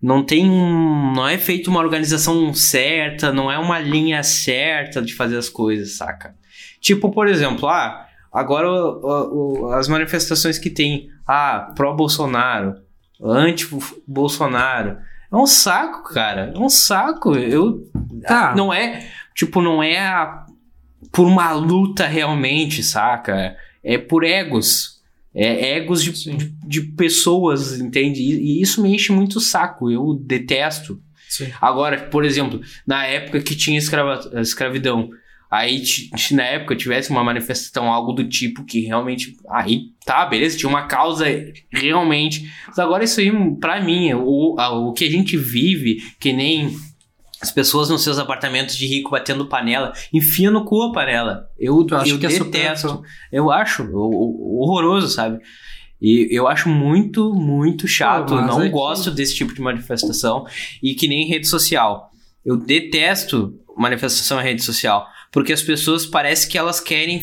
[0.00, 1.12] Não tem um.
[1.14, 5.92] Não é feito uma organização certa, não é uma linha certa de fazer as coisas,
[5.96, 6.34] saca?
[6.82, 12.74] Tipo, por exemplo, ah, agora o- o- as manifestações que tem, ah, pró-Bolsonaro,
[13.66, 14.98] anti-Bolsonaro.
[15.30, 16.52] É um saco, cara.
[16.54, 17.34] É um saco.
[17.34, 17.88] Eu.
[18.26, 18.54] Tá.
[18.54, 19.06] Não é.
[19.34, 20.44] Tipo, não é a-
[21.10, 23.56] por uma luta realmente, saca?
[23.82, 25.00] É por egos.
[25.34, 28.20] É egos de, de, de pessoas, entende?
[28.20, 29.90] E, e isso me enche muito o saco.
[29.90, 31.00] Eu detesto.
[31.28, 31.50] Sim.
[31.60, 35.08] Agora, por exemplo, na época que tinha escrava- escravidão,
[35.52, 39.36] aí se na época tivesse uma manifestação, algo do tipo que realmente.
[39.50, 41.26] Aí tá, beleza, tinha uma causa
[41.70, 42.50] realmente.
[42.66, 46.74] Mas agora isso aí, pra mim, o, o que a gente vive, que nem
[47.40, 51.48] as pessoas nos seus apartamentos de rico batendo panela, enfia no cu a panela.
[51.58, 52.44] Eu, Tu acha eu que é detesto.
[52.88, 53.02] supérfluo?
[53.32, 55.38] Eu acho o- horroroso, sabe?
[56.00, 58.34] E eu acho muito, muito chato.
[58.34, 60.46] Mas não é que- gosto desse tipo de manifestação.
[60.82, 62.10] E que nem rede social.
[62.44, 65.06] Eu detesto manifestação em rede social.
[65.32, 67.22] Porque as pessoas parece que elas querem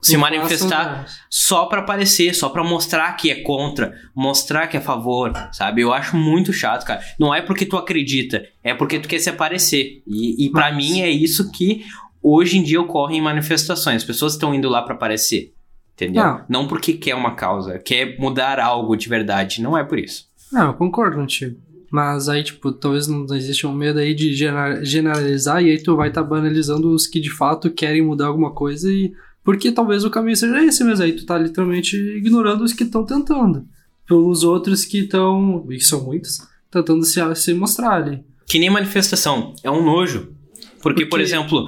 [0.00, 4.80] se Não manifestar só pra aparecer, só pra mostrar que é contra, mostrar que é
[4.80, 5.82] a favor, sabe?
[5.82, 7.00] Eu acho muito chato, cara.
[7.18, 10.02] Não é porque tu acredita, é porque tu quer se aparecer.
[10.06, 11.84] E, e para mim é isso que
[12.22, 13.96] hoje em dia ocorre em manifestações.
[13.96, 15.52] As pessoas estão indo lá pra aparecer,
[15.94, 16.22] entendeu?
[16.22, 16.44] Não.
[16.48, 19.60] Não porque quer uma causa, quer mudar algo de verdade.
[19.60, 20.28] Não é por isso.
[20.52, 21.60] Não, eu concordo contigo.
[21.90, 24.34] Mas aí, tipo, talvez não exista um medo aí de
[24.84, 28.90] generalizar e aí tu vai estar banalizando os que de fato querem mudar alguma coisa
[28.90, 29.12] e.
[29.42, 31.04] Porque talvez o caminho seja esse mesmo.
[31.04, 33.66] Aí tu tá literalmente ignorando os que estão tentando.
[34.06, 35.66] Pelos outros que estão.
[35.70, 36.38] E são muitos.
[36.70, 38.22] Tentando se, se mostrar ali.
[38.46, 40.32] Que nem manifestação, é um nojo.
[40.82, 41.66] Porque, por Porque- exemplo,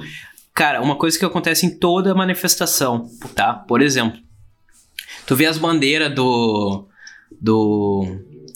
[0.53, 3.53] cara, uma coisa que acontece em toda manifestação, tá?
[3.53, 4.19] Por exemplo,
[5.25, 6.85] tu vê as bandeiras do.
[7.39, 8.05] do.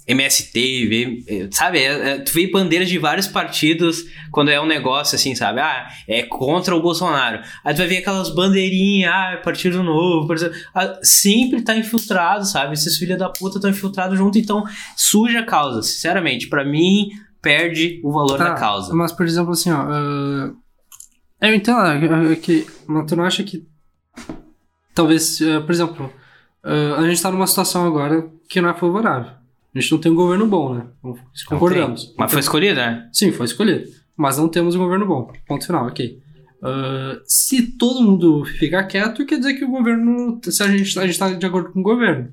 [0.08, 1.80] MST, vê, sabe?
[1.80, 5.60] É- é- tu vê bandeiras de vários partidos quando é um negócio assim, sabe?
[5.60, 7.42] Ah, é contra o Bolsonaro.
[7.64, 10.28] Aí tu vai ver aquelas bandeirinhas, ah, é partido novo.
[10.28, 12.74] partido- Ah, sempre tá infiltrado, sabe?
[12.74, 14.64] Esses filhos da puta estão infiltrados junto, então
[14.96, 15.82] suja a causa.
[15.82, 17.10] Sinceramente, pra mim,
[17.42, 18.94] perde o valor da causa.
[18.94, 19.82] Mas, por exemplo, assim, ó.
[19.90, 20.52] ah,
[21.42, 22.68] eu entendo é, que.
[22.88, 23.66] Mas tu não acha que.
[24.94, 26.14] Talvez, ah, por exemplo,
[26.64, 29.32] ah, a gente tá numa situação agora que não é favorável.
[29.76, 30.88] A gente não tem um governo bom, né?
[31.34, 32.14] Isso Não Concordamos.
[32.18, 33.10] Mas foi escolhido, né?
[33.12, 33.84] Sim, foi escolhido.
[34.16, 35.32] Mas não temos um governo bom.
[35.46, 36.18] Ponto final, ok.
[36.66, 40.40] Ah, se todo mundo ficar quieto, quer dizer que o governo.
[40.44, 42.32] Se a gente, a gente tá de acordo com o governo.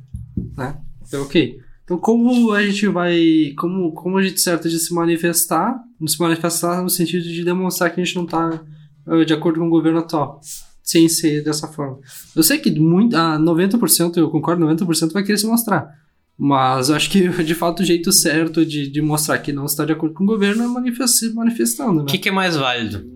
[0.57, 0.77] Né?
[1.07, 1.59] Então, ok.
[1.85, 3.53] Então, como a gente vai.
[3.59, 5.79] Como, como a gente certo de se manifestar?
[6.07, 8.63] Se manifestar no sentido de demonstrar que a gente não tá
[9.07, 10.41] ah, de acordo com o governo atual.
[10.83, 11.99] Sem ser dessa forma.
[12.35, 15.95] Eu sei que muito, ah, 90%, eu concordo, 90% vai querer se mostrar.
[16.37, 19.85] Mas eu acho que, de fato, o jeito certo de, de mostrar que não está
[19.85, 22.03] de acordo com o governo é manifest- se manifestando, né?
[22.03, 23.11] O que, que é mais válido?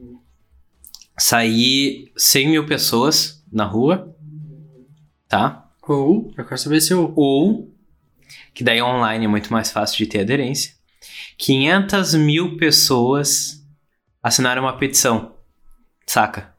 [1.19, 4.15] Sair 100 mil pessoas na rua,
[5.29, 5.71] tá?
[5.89, 7.13] Ou, eu quero saber se eu...
[7.17, 7.73] Ou,
[8.53, 10.73] que daí online é muito mais fácil de ter aderência,
[11.39, 13.65] 500 mil pessoas
[14.23, 15.35] assinaram uma petição,
[16.07, 16.55] saca?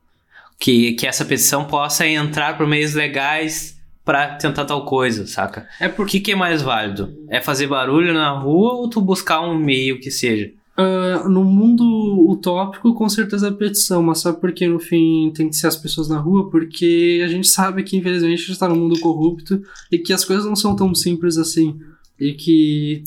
[0.60, 3.77] Que, que essa petição possa entrar por meios legais
[4.08, 5.68] pra tentar tal coisa, saca?
[5.80, 7.14] É porque que, é mais válido?
[7.30, 10.50] É fazer barulho na rua ou tu buscar um meio que seja?
[10.78, 11.84] ah, no mundo
[12.30, 15.76] utópico, com certeza é petição, mas sabe por que no fim tem que ser as
[15.76, 16.52] pessoas na rua?
[16.52, 19.60] Porque a gente sabe que infelizmente a gente está num mundo corrupto
[19.92, 21.80] e que as coisas não são tão simples assim.
[22.20, 23.04] E que.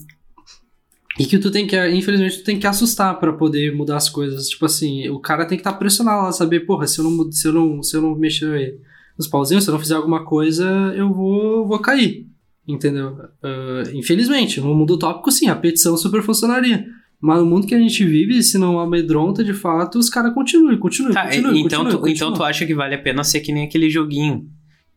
[1.18, 4.48] E que tu tem que, infelizmente, tu tem que assustar pra poder mudar as coisas.
[4.48, 7.46] Tipo assim, o cara tem que estar pressionado lá, saber, porra, se eu não, se
[7.46, 8.80] eu não, se eu não mexer
[9.20, 10.64] nos pauzinhos, se eu não fizer alguma coisa,
[10.96, 12.26] eu vou, vou cair.
[12.66, 13.16] Entendeu?
[13.42, 16.87] Ah, infelizmente, no mundo utópico, sim, a petição super funcionaria.
[17.20, 20.74] Mas no mundo que a gente vive, se não amedronta de fato, os caras continuam,
[20.78, 21.54] continuam, Tá, continuam.
[21.56, 24.46] então, continuam, tu, então tu acha que vale a pena ser que nem aquele joguinho.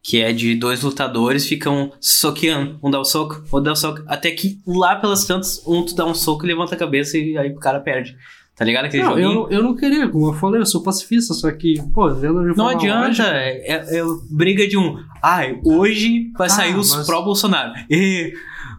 [0.02, 2.78] Que é de dois lutadores ficam soqueando.
[2.82, 4.04] Um dá o soco, outro dá o soco.
[4.08, 7.38] Até que lá pelas tantas, um tu dá um soco e levanta a cabeça e
[7.38, 8.16] aí o cara perde.
[8.56, 9.32] Tá ligado aquele Não, joguinho?
[9.32, 12.54] eu, eu não queria, como eu falei, eu sou pacifista, só que, pô, vendo Não
[12.56, 14.96] forma adianta, é, é- é briga de um.
[15.24, 17.74] Ai, hoje vai Ah, sair os mas- pró-Bolsonaro.
[17.90, 18.32] E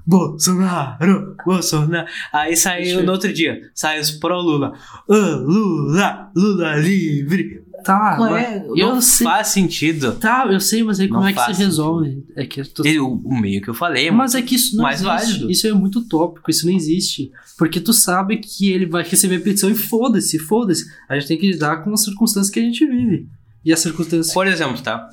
[0.06, 2.06] Bolsonaro, Bolsonaro.
[2.32, 4.72] Aí sai Deixa eu- no outro dia, sai os pró-Lula.
[5.08, 7.63] Ô, Lula, Lula livre.
[7.84, 9.26] Tá, Não, é, eu não sei.
[9.26, 10.12] faz sentido.
[10.16, 12.24] Tá, eu sei, mas aí como Não é que se resolve?
[12.34, 15.06] É que E O, meio que eu falei, Mas é que isso não mais existe.
[15.32, 15.50] válido.
[15.50, 17.30] Isso é muito utópico, isso não existe.
[17.58, 20.84] Porque tu sabe que ele vai receber petição e foda-se, foda-se.
[21.08, 23.28] A gente tem que lidar com as circunstâncias que a gente vive.
[23.64, 24.32] E as circunstâncias.
[24.34, 25.08] por exemplo, tá?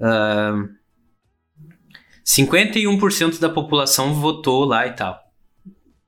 [0.00, 0.64] Ah,
[2.26, 5.18] 51% da população votou lá e tal.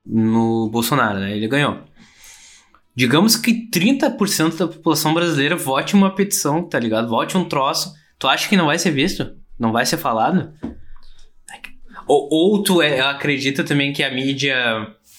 [0.04, 1.36] No Bolsonaro, né?
[1.36, 1.78] Ele ganhou.
[3.00, 7.08] Digamos que 30% da população brasileira vote uma petição, tá ligado?
[7.08, 7.94] Vote um troço.
[8.18, 9.32] Tu acha que não vai ser visto?
[9.58, 10.52] Não vai ser falado?
[12.06, 14.54] Ou, ou tu é- acredita também que a mídia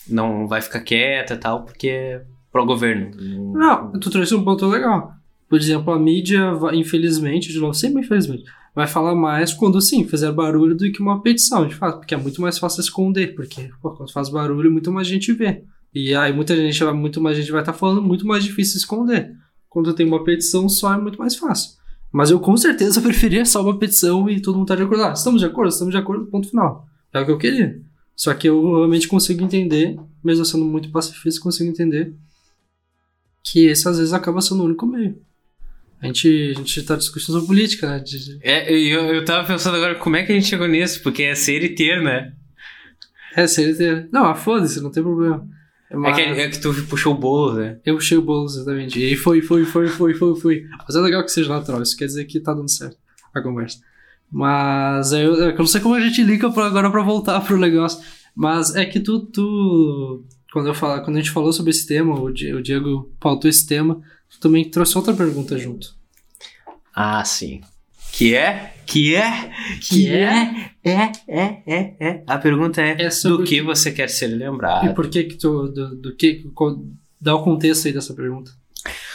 [0.07, 3.15] não vai ficar quieta e tal, porque é pró-governo.
[3.51, 5.13] Não, tu trouxe um ponto legal.
[5.49, 8.43] Por exemplo, a mídia, infelizmente, de novo, sempre infelizmente,
[8.75, 12.17] vai falar mais quando, sim, fizer barulho do que uma petição, de fato, porque é
[12.17, 15.63] muito mais fácil esconder, porque pô, quando faz barulho, muito mais gente vê.
[15.93, 19.31] E aí muita gente, vai- muito mais gente vai estar falando, muito mais difícil esconder.
[19.69, 21.71] Quando tem uma petição só, é muito mais fácil.
[22.11, 25.03] Mas eu com certeza preferia só uma petição e todo mundo tá de acordo.
[25.03, 25.69] Ah, estamos de acordo?
[25.69, 26.87] Estamos de acordo, ponto final.
[27.13, 27.81] É o que eu queria.
[28.15, 32.13] Só que eu realmente consigo entender, mesmo sendo muito pacifista, consigo entender
[33.43, 35.17] que esse às vezes acaba sendo o único meio.
[36.01, 38.03] A gente, a gente tá discutindo sobre política, né?
[38.41, 41.01] É, eu, eu tava pensando agora, como é que a gente chegou nisso?
[41.03, 42.33] Porque é ser e ter, né?
[43.35, 44.07] É, CLT.
[44.11, 45.47] Não, ah, foda-se, não tem problema.
[45.91, 47.77] É, Mas que, é que tu puxou o bolo, né?
[47.85, 48.97] Eu puxei o bolo, exatamente.
[48.97, 50.65] E foi, foi, foi, foi, foi, foi.
[50.87, 52.97] Mas é legal que seja natural, isso quer dizer que tá dando certo
[53.33, 53.79] a conversa.
[54.31, 57.41] Mas é, eu, é eu não sei como a gente liga pra, agora pra voltar
[57.41, 58.01] pro negócio.
[58.33, 60.23] Mas é que tu, tu
[60.53, 63.67] quando, eu falo, quando a gente falou sobre esse tema, o, o Diego pautou esse
[63.67, 65.93] tema, tu também trouxe outra pergunta junto.
[66.95, 67.59] Ah, sim.
[68.13, 68.73] Que é?
[68.85, 69.51] Que é?
[69.81, 70.71] Que é?
[70.83, 72.23] É, é, é, é.
[72.27, 74.93] A pergunta é, É do que que- você quer ser E lembrado?
[74.93, 76.83] por que que tu, do, do que, qual-
[77.19, 78.51] dá o contexto aí dessa pergunta.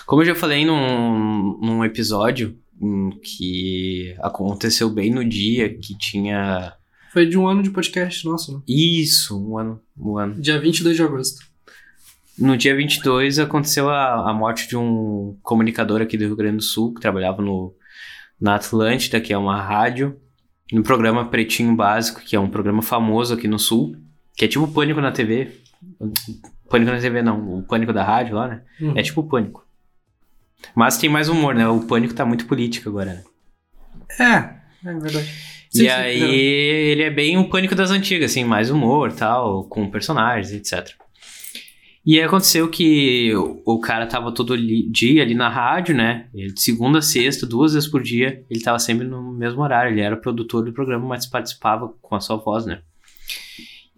[0.06, 2.56] Como eu já falei num, num episódio
[3.22, 6.72] que aconteceu bem no dia que tinha...
[7.12, 8.60] Foi de um ano de podcast, nossa, né?
[8.68, 10.40] Isso, um ano, um ano.
[10.40, 11.40] dia 22 de agosto.
[12.38, 16.62] No dia 22 aconteceu a, a morte de um comunicador aqui do Rio Grande do
[16.62, 17.74] Sul, que trabalhava no,
[18.40, 20.20] na Atlântida, que é uma rádio,
[20.72, 23.96] no programa Pretinho Básico, que é um programa famoso aqui no Sul,
[24.34, 25.52] que é tipo Pânico na TV.
[26.68, 28.62] Pânico na TV não, o Pânico da rádio lá, né?
[28.80, 28.92] Uhum.
[28.96, 29.66] É tipo Pânico.
[30.74, 31.66] Mas tem mais humor, né?
[31.68, 33.24] O Pânico tá muito político agora, né?
[34.18, 35.32] É, é verdade.
[35.74, 36.28] e Sim, sim, aí não.
[36.28, 40.94] ele é bem o Pânico das antigas, assim, mais humor tal, com personagens, etc.
[42.06, 46.28] E aí aconteceu que o, cara tava todo dia ali na rádio, né?
[46.32, 49.92] Ele, segunda sexta, duas vezes por dia, ele tava sempre no mesmo horário.
[49.92, 52.80] Ele era produtor do programa, mas participava com a sua voz, né?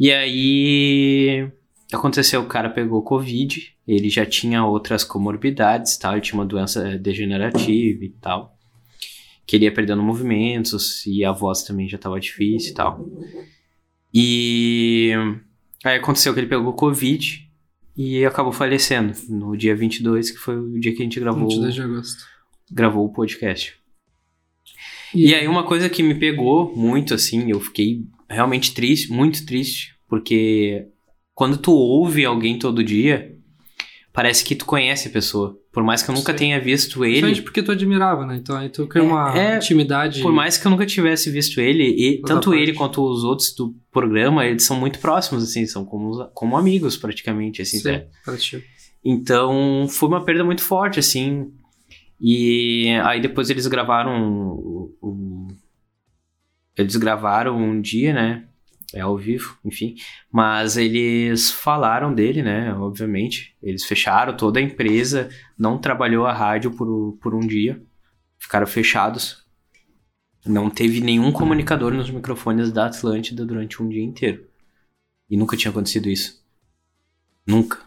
[0.01, 1.53] E aí
[1.93, 6.97] aconteceu, o cara pegou Covid, ele já tinha outras comorbidades tal, ele tinha uma doença
[6.97, 8.57] degenerativa e tal.
[9.47, 13.07] Que ele ia perdendo movimentos e a voz também já tava difícil e tal.
[14.15, 15.13] E
[15.85, 17.48] aí aconteceu que ele pegou Covid
[17.99, 21.75] e acabou falecendo no dia 22, que foi o dia que a gente gravou, 22
[21.75, 22.25] de agosto.
[22.71, 23.75] gravou o podcast.
[25.13, 29.97] E aí uma coisa que me pegou muito, assim, eu fiquei realmente triste, muito triste,
[30.07, 30.87] porque
[31.35, 33.37] quando tu ouve alguém todo dia,
[34.19, 35.57] parece que tu conhece a pessoa.
[35.73, 36.39] Por mais que eu nunca Sim.
[36.39, 38.35] tenha visto Principalmente ele, porque tu admirava, né?
[38.37, 40.21] Então aí tu cria É, uma é, intimidade.
[40.21, 42.61] por mais que eu nunca tivesse visto ele, e tanto parte.
[42.63, 46.97] ele quanto os outros do programa, eles são muito próximos, assim, são como, como amigos
[46.97, 48.03] praticamente, assim, Sim.
[49.05, 51.53] Então, foi uma perda muito forte, assim.
[52.21, 55.49] E aí depois eles gravaram o, o-
[56.77, 58.48] eles gravaram um dia, né?
[58.95, 59.97] É ao vivo, enfim.
[60.33, 62.73] Mas eles falaram dele, né?
[62.75, 63.55] Obviamente.
[63.63, 67.83] Eles fecharam toda a empresa, não trabalhou a rádio por, por um dia.
[68.39, 69.45] Ficaram fechados.
[70.47, 74.47] Não teve nenhum comunicador nos microfones da Atlântida durante um dia inteiro.
[75.29, 76.43] E nunca tinha acontecido isso.
[77.47, 77.79] Nunca.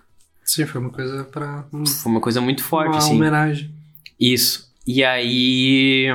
[0.43, 1.67] Sim, foi uma coisa pra.
[1.73, 3.15] um- Foi uma coisa muito forte, uma assim.
[3.15, 3.73] homenagem.
[4.19, 4.71] Isso.
[4.85, 6.07] E aí.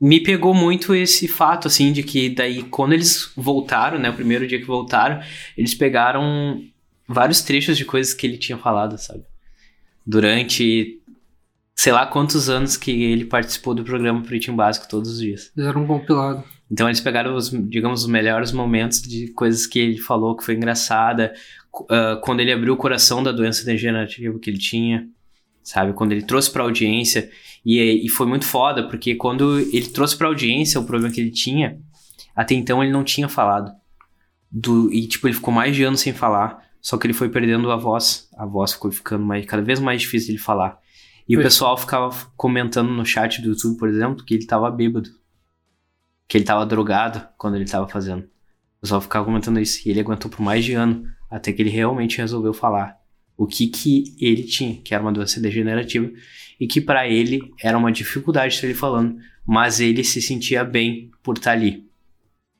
[0.00, 4.10] Me pegou muito esse fato, assim, de que daí, quando eles voltaram, né?
[4.10, 5.20] O primeiro dia que voltaram,
[5.56, 6.62] eles pegaram
[7.08, 9.24] vários trechos de coisas que ele tinha falado, sabe?
[10.06, 11.00] Durante
[11.74, 15.52] sei lá quantos anos que ele participou do programa Pretinho Básico todos os dias.
[15.54, 16.42] Fizeram um compilado.
[16.70, 20.54] Então eles pegaram os, digamos, os melhores momentos de coisas que ele falou que foi
[20.54, 21.34] engraçada,
[21.72, 25.06] uh, quando ele abriu o coração da doença degenerativa que ele tinha,
[25.62, 25.92] sabe?
[25.92, 27.30] Quando ele trouxe pra audiência.
[27.68, 31.32] E, e foi muito foda, porque quando ele trouxe pra audiência o problema que ele
[31.32, 31.80] tinha,
[32.32, 33.72] até então ele não tinha falado.
[34.48, 37.72] Do, e, tipo, ele ficou mais de anos sem falar, só que ele foi perdendo
[37.72, 38.30] a voz.
[38.38, 40.78] A voz ficou ficando mais, cada vez mais difícil de ele falar.
[41.28, 41.38] E Pois.
[41.40, 45.10] o pessoal ficava comentando no chat do YouTube, por exemplo, que ele tava bêbado.
[46.28, 48.22] Que ele tava drogado quando ele tava fazendo.
[48.78, 49.80] O pessoal ficava comentando isso.
[49.84, 52.95] E ele aguentou por mais de ano, até que ele realmente resolveu falar
[53.36, 56.10] o que que ele tinha, que era uma doença degenerativa,
[56.58, 61.10] e que pra ele era uma dificuldade estar ele falando, mas ele se sentia bem
[61.22, 61.84] por estar ali.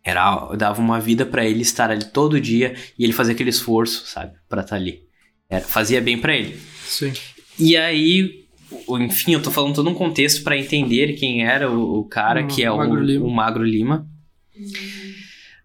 [0.05, 4.07] Era, dava uma vida pra ele estar ali todo dia e ele fazia aquele esforço,
[4.07, 5.03] sabe, Pra estar ali.
[5.51, 6.57] Era- fazia bem pra ele.
[6.85, 7.13] Sim.
[7.59, 8.45] E aí,
[8.87, 12.43] o- enfim, eu tô falando todo um contexto pra entender quem era o, o cara,
[12.45, 13.25] O que é o Magro Lima.
[13.27, 14.07] o Magro Lima.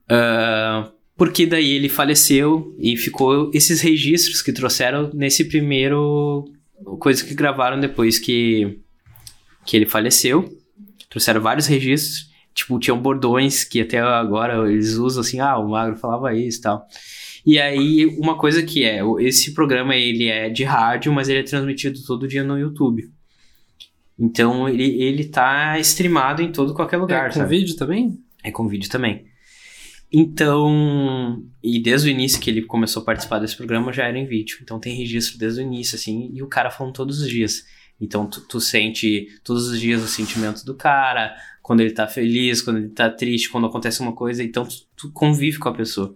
[0.10, 6.45] Ah, porque daí ele faleceu e ficou esses registros que trouxeram nesse primeiro
[6.97, 8.79] coisa que gravaram depois que
[9.63, 10.51] que ele faleceu.
[11.12, 15.95] Trouxeram vários registros, tipo, tinham bordões que até agora eles usam assim, ah, o Magro
[15.95, 16.88] falava isso e tal.
[17.45, 21.43] E aí, uma coisa que é, esse programa ele é de rádio, mas ele é
[21.43, 23.07] transmitido todo dia no YouTube.
[24.17, 27.60] Então ele, ele tá streamado em todo qualquer lugar, É, com sabe?
[27.60, 28.17] vídeo também?
[28.43, 29.29] É com vídeo também.
[30.13, 34.26] Então, e desde o início que ele começou a participar desse programa já era em
[34.26, 34.58] vídeo.
[34.62, 37.63] Então tem registro desde o início, assim, e o cara falando todos os dias.
[38.00, 42.62] Então tu, tu sente todos os dias o sentimento do cara, quando ele tá feliz,
[42.62, 46.13] quando ele tá triste, quando acontece uma coisa, então tu, tu convive com a pessoa.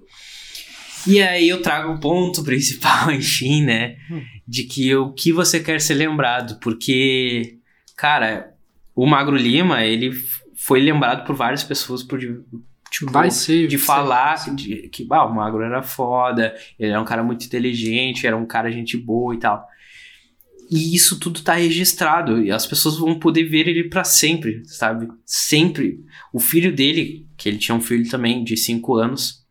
[1.08, 3.96] E aí eu trago o ponto principal, enfim, né?
[4.12, 4.22] Hum.
[4.46, 7.60] De que o que você quer ser lembrado, porque,
[7.96, 8.54] cara,
[8.94, 10.12] o Magro Lima, ele
[10.56, 12.20] foi lembrado por várias pessoas por
[13.00, 13.68] tipo, Vai ser.
[13.68, 14.56] de falar ser.
[14.56, 18.46] de, que ah, o Magro era foda, ele era um cara muito inteligente, era um
[18.46, 19.68] cara gente boa e tal.
[20.72, 25.08] E isso tudo tá registrado e as pessoas vão poder ver ele pra sempre, sabe?
[25.26, 26.00] Sempre.
[26.34, 29.46] O filho dele, que ele tinha um filho também de 5 anos,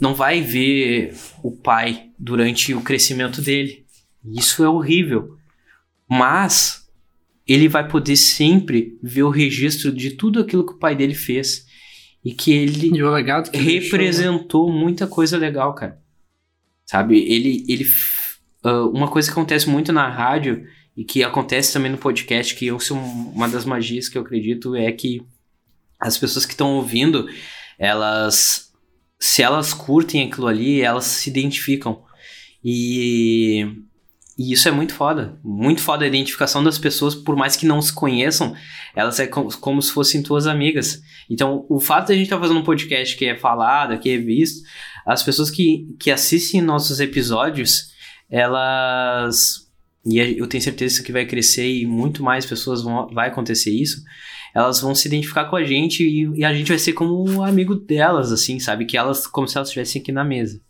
[0.00, 3.84] não vai ver o pai durante o crescimento dele.
[4.24, 5.36] Isso é horrível.
[6.08, 6.88] Mas
[7.46, 11.66] ele vai poder sempre ver o registro de tudo aquilo que o pai dele fez
[12.28, 14.04] e que ele E o legado que ele deixou, né?
[14.04, 16.00] representou muita coisa legal, cara.
[16.86, 17.18] Sabe?
[17.18, 17.64] Ele.
[17.68, 17.84] ele
[18.64, 22.66] ah, uma coisa que acontece muito na rádio e que acontece também no podcast, que
[22.66, 25.22] eu sou um- uma das magias que eu acredito, é que
[26.00, 27.28] as pessoas que estão ouvindo,
[27.78, 28.72] elas.
[29.20, 32.04] Se elas curtem aquilo ali, elas se identificam.
[32.64, 33.66] E.
[34.38, 35.36] E isso é muito foda.
[35.42, 38.54] Muito foda a identificação das pessoas, por mais que não se conheçam,
[38.94, 41.02] elas é como, como se fossem tuas amigas.
[41.28, 44.16] Então, o fato de a gente estar fazendo um podcast que é falado, que é
[44.16, 44.62] visto,
[45.04, 47.88] as pessoas que, que assistem nossos episódios,
[48.30, 49.66] elas.
[50.06, 54.00] E eu tenho certeza que vai crescer e muito mais pessoas vão vai acontecer isso.
[54.54, 57.42] Elas vão se identificar com a gente e, e a gente vai ser como um
[57.42, 58.86] amigo delas, assim, sabe?
[58.86, 60.60] Que elas, como se elas estivessem aqui na mesa.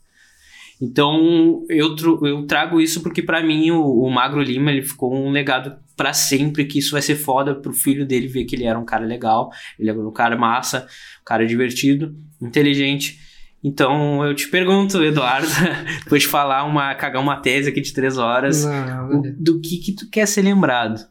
[0.81, 5.31] Então, eu, eu trago isso porque pra mim o, o Magro Lima ele ficou um
[5.31, 8.79] legado pra sempre, que isso vai ser foda pro filho dele ver que ele era
[8.79, 10.87] um cara legal, ele era um cara massa,
[11.21, 13.19] um cara divertido, inteligente.
[13.63, 15.49] Então, eu te pergunto, Eduardo,
[16.05, 19.79] depois de falar uma cagar uma tese aqui de três horas, Não, o- do que
[19.79, 21.05] que tu quer ser lembrado?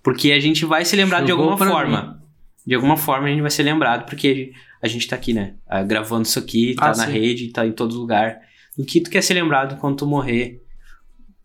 [0.00, 2.22] Porque a gente vai ser lembrado de alguma forma.
[2.64, 5.54] De alguma forma a gente vai ser lembrado, porque a gente tá aqui, né?
[5.66, 7.12] ah, Gravando isso aqui, tá Ah, na sim.
[7.12, 8.38] rede, tá em todo lugar.
[8.78, 10.62] Do que tu quer ser lembrado quando tu morrer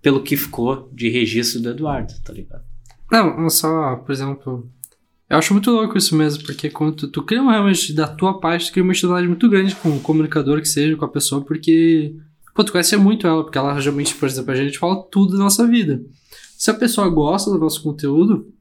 [0.04, 2.64] pelo que ficou de registro do Eduardo, tá ligado?
[3.12, 4.70] Não, só, por exemplo.
[5.30, 8.40] Eu acho muito louco isso mesmo, porque quando tu, tu cria uma realmente da tua
[8.40, 11.44] parte, tu cria uma identidade muito grande com o comunicador que seja, com a pessoa,
[11.44, 12.16] porque.
[12.54, 15.40] Pô, tu conhece muito ela, porque ela realmente, por exemplo, a gente fala tudo da
[15.40, 16.04] nossa vida.
[16.56, 18.54] Se a pessoa gosta do nosso conteúdo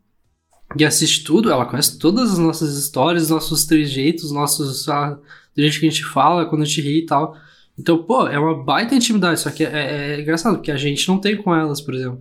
[0.78, 4.88] e assiste tudo, ela conhece todas as nossas histórias, nossos trejeitos, nossos.
[4.88, 5.18] Ah,
[5.54, 7.36] do jeito que a gente fala, quando a gente ri e tal.
[7.82, 11.08] Então, pô, é uma baita intimidade, só que é, é- é engraçado, porque a gente
[11.08, 12.20] não tem com elas, por exemplo.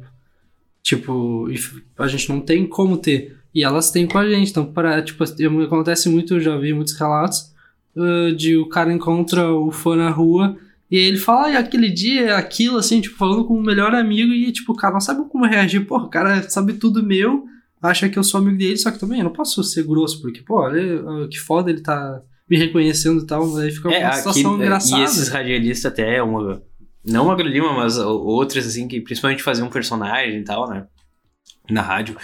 [0.81, 1.47] Tipo,
[1.99, 3.37] a gente não tem como ter.
[3.53, 4.49] E elas têm com a gente.
[4.49, 5.23] Então, para, tipo,
[5.63, 7.53] acontece muito, eu já vi muitos relatos
[7.95, 10.57] ah, de o cara encontra o fã na rua
[10.89, 14.33] e ele fala, ah, aquele dia é aquilo, assim, tipo, falando com o melhor amigo
[14.33, 15.85] e, tipo, o cara não sabe como reagir.
[15.85, 17.45] Pô, o cara sabe tudo meu,
[17.79, 20.41] acha que eu sou amigo dele, só que também eu não posso ser grosso, porque,
[20.41, 22.19] pô, olha ah, que foda ele tá
[22.51, 25.01] me reconhecendo e tal, aí fica uma situação aqui- engraçada.
[25.01, 26.61] E esses radialistas até, uma,
[27.03, 30.85] Não o Magro Lima, mas outros, assim, que principalmente faziam personagem e tal, né?
[31.69, 32.17] Na rádio.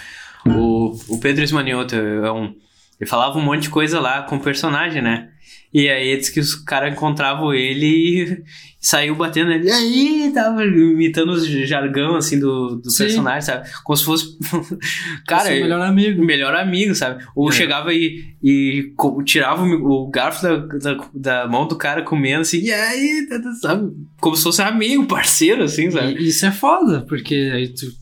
[0.46, 2.54] O, o Pedro Esmanioto é um.
[3.00, 5.30] Ele falava um monte de coisa lá com o personagem, né?
[5.72, 8.42] E aí diz que os caras encontravam ele e
[8.80, 9.68] saiu batendo ele.
[9.68, 13.04] E aí, tava imitando os jargão, assim, do, do Sim.
[13.04, 13.68] personagem, sabe?
[13.84, 14.38] Como se fosse.
[15.26, 16.24] cara, Seu melhor amigo.
[16.24, 17.22] melhor amigo, sabe?
[17.36, 17.52] Ou É.
[17.52, 18.92] chegava e, e
[19.26, 23.38] tirava o, o garfo da, da, da mão do cara comendo, assim, e aí, tá,
[23.40, 23.92] tá, sabe?
[24.20, 26.14] Como se fosse amigo, parceiro, assim, sabe?
[26.18, 27.92] E isso é foda, porque aí tu-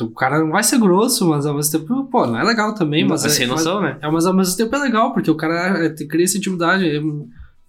[0.00, 3.06] o cara não vai ser grosso, mas ao mesmo tempo, pô, não é legal também,
[3.06, 3.20] mas.
[3.20, 3.98] sem é, noção, né?
[4.02, 6.84] É, mas ao mesmo tempo é legal, porque o cara é, cria essa intimidade.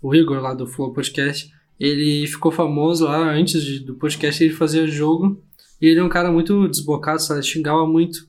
[0.01, 1.49] O Igor lá do Flow Podcast,
[1.79, 5.41] ele ficou famoso lá antes de- do podcast, ele fazia jogo.
[5.81, 7.43] E ele é um cara muito desbocado, sabe?
[7.43, 8.19] Xingava muito.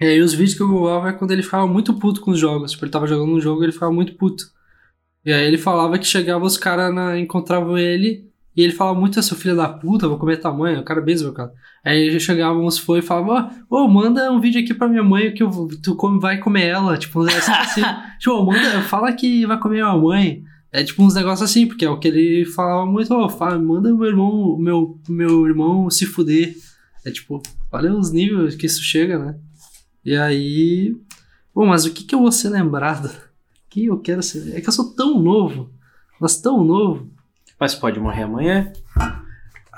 [0.00, 2.38] E aí os vídeos que eu gravava é quando ele ficava muito puto com os
[2.38, 2.72] jogos.
[2.72, 4.44] Tipo, ele tava jogando um jogo e ele ficava muito puto.
[5.24, 9.36] E aí ele falava que chegava os caras, encontravam ele, e ele falava muito, seu
[9.36, 11.52] filho da puta, vou comer tua mãe, o cara bem desbocado.
[11.84, 15.02] Aí já chegavam uns foi e falavam, ô, ô, manda um vídeo aqui pra minha
[15.02, 15.50] mãe que eu,
[15.82, 16.96] tu come, vai comer ela.
[16.96, 17.82] Tipo, uns negócios assim.
[18.20, 20.44] tipo, manda, fala que vai comer minha mãe.
[20.70, 23.92] É tipo uns negócios assim, porque é o que ele falava muito, ô, fala, manda
[23.94, 26.54] meu irmão, meu, meu irmão se fuder.
[27.04, 29.36] É tipo, olha os níveis que isso chega, né?
[30.04, 30.96] E aí.
[31.54, 33.10] Bom, mas o que, que eu vou ser lembrado?
[33.64, 34.56] O que eu quero ser?
[34.56, 35.68] É que eu sou tão novo,
[36.20, 37.10] mas tão novo.
[37.58, 38.72] Mas pode morrer amanhã.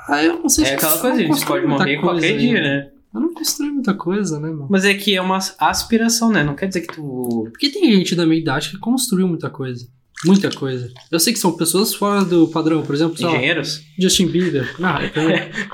[0.08, 2.38] Ah, eu não sei É se aquela eu coisa, a gente pode morrer qualquer coisa
[2.38, 2.62] dia, ainda.
[2.62, 2.90] né?
[3.14, 4.66] Eu não construí muita coisa, né, mano?
[4.70, 6.44] Mas é que é uma aspiração, né?
[6.44, 7.48] Não quer dizer que tu.
[7.50, 9.88] Porque tem gente da minha idade que construiu muita coisa.
[10.24, 10.90] Muita coisa.
[11.10, 13.82] Eu sei que são pessoas fora do padrão, por exemplo, lá, Engenheiros?
[13.98, 14.74] Justin Bieber.
[14.78, 15.22] Não, então,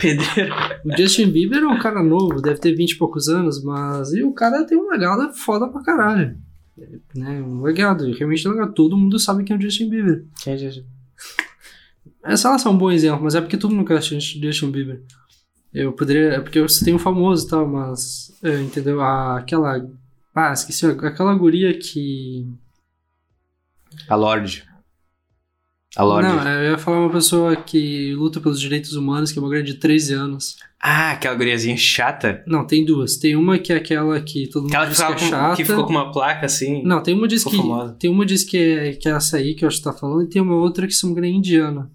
[0.01, 0.55] Pedreiro.
[0.85, 4.23] o Justin Bieber é um cara novo, deve ter 20 e poucos anos, mas e
[4.23, 6.37] o cara tem um legado foda pra caralho.
[7.15, 7.41] Né?
[7.41, 8.73] Um legado, realmente tem um legado.
[8.75, 10.25] Todo mundo sabe quem é o Justin Bieber.
[10.43, 10.85] Quem é Jesus?
[12.25, 15.03] Essa lá é um bom exemplo, mas é porque todo mundo conhece Justin Bieber.
[15.75, 16.35] Eu poderia.
[16.35, 18.33] É porque eu tenho um famoso e tal, mas.
[18.43, 19.01] é, entendeu?
[19.01, 19.85] A- aquela.
[20.35, 20.87] Ah, esqueci.
[20.87, 22.47] Aquela guria que.
[24.09, 24.65] A Lorde.
[25.97, 26.29] A Lorde.
[26.29, 29.63] Não, eu ia falar uma pessoa que luta pelos direitos humanos, que é uma guria
[29.63, 30.57] de 13 anos.
[30.81, 32.43] Ah, aquela guriazinha chata.
[32.47, 33.17] Não, tem duas.
[33.17, 35.31] Tem uma que é aquela que todo mundo Aquela que, diz que ficava é com-
[35.31, 35.57] chata.
[35.57, 36.83] que ficou com uma placa assim.
[36.83, 37.57] Não, tem uma diz que.
[37.57, 37.93] famosa.
[37.99, 40.23] Tem uma diz que é, que é essa aí que eu acho que tá falando,
[40.25, 41.91] e tem uma outra que se não me engano é indiana.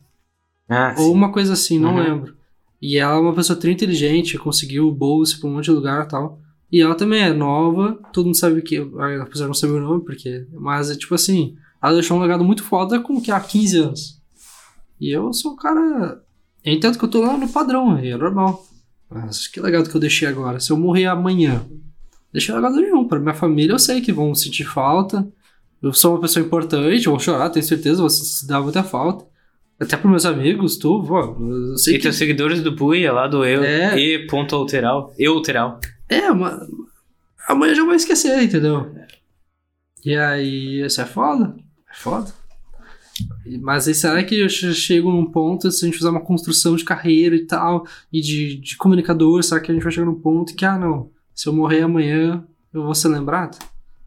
[0.70, 1.11] Ah, Ou sim.
[1.13, 2.03] uma coisa assim, não Uhum.
[2.03, 2.36] lembro.
[2.82, 6.07] E ela é uma pessoa tri inteligente, conseguiu bolsa pra um monte de lugar e
[6.09, 6.39] tal.
[6.72, 8.78] E ela também é nova, todo mundo sabe que.
[9.22, 10.45] Apesar de não saber o nome, porque.
[10.53, 14.22] Mas é tipo assim, ela deixou um legado muito foda com que há 15 anos.
[14.99, 16.22] E eu sou um cara.
[16.63, 18.65] Eu entendo que eu tô lá no padrão, e é normal.
[19.09, 20.59] Mas que legado que eu deixei agora.
[20.59, 21.63] Se eu morrer amanhã,
[22.34, 23.07] deixei legado nenhum.
[23.07, 25.26] Pra minha família eu sei que vão sentir falta.
[25.82, 29.26] Eu sou uma pessoa importante, vou chorar, tenho certeza, vou se dar muita falta.
[29.80, 32.03] Até pros meus amigos, tu, pô, eu sei E que...
[32.03, 33.63] teus seguidores do Buia lá do eu.
[33.63, 33.97] É.
[33.99, 35.13] E ponto alteral.
[35.19, 35.80] Eu alteral.
[36.09, 36.59] É, mas
[37.47, 38.91] amanhã eu já vou esquecer, entendeu?
[40.03, 41.55] E aí, isso é foda?
[41.91, 42.34] É foda.
[43.61, 46.75] Mas aí será que eu che- chego num ponto, se a gente fizer uma construção
[46.75, 50.19] de carreira e tal, e de, de comunicador, será que a gente vai chegar num
[50.19, 53.57] ponto que, ah, não, se eu morrer amanhã, eu vou ser lembrado?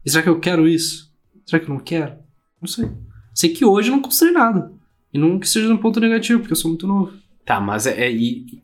[0.05, 1.11] E será que eu quero isso?
[1.45, 2.13] Será que eu não quero?
[2.61, 2.89] Não sei.
[3.33, 4.71] Sei que hoje eu não construí nada.
[5.13, 7.11] E não que seja um ponto negativo, porque eu sou muito novo.
[7.45, 8.61] Tá, mas é, é- e-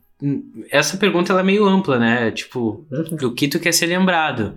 [0.70, 2.30] essa pergunta ela é meio ampla, né?
[2.30, 2.86] Tipo,
[3.20, 4.54] do que tu quer ser lembrado?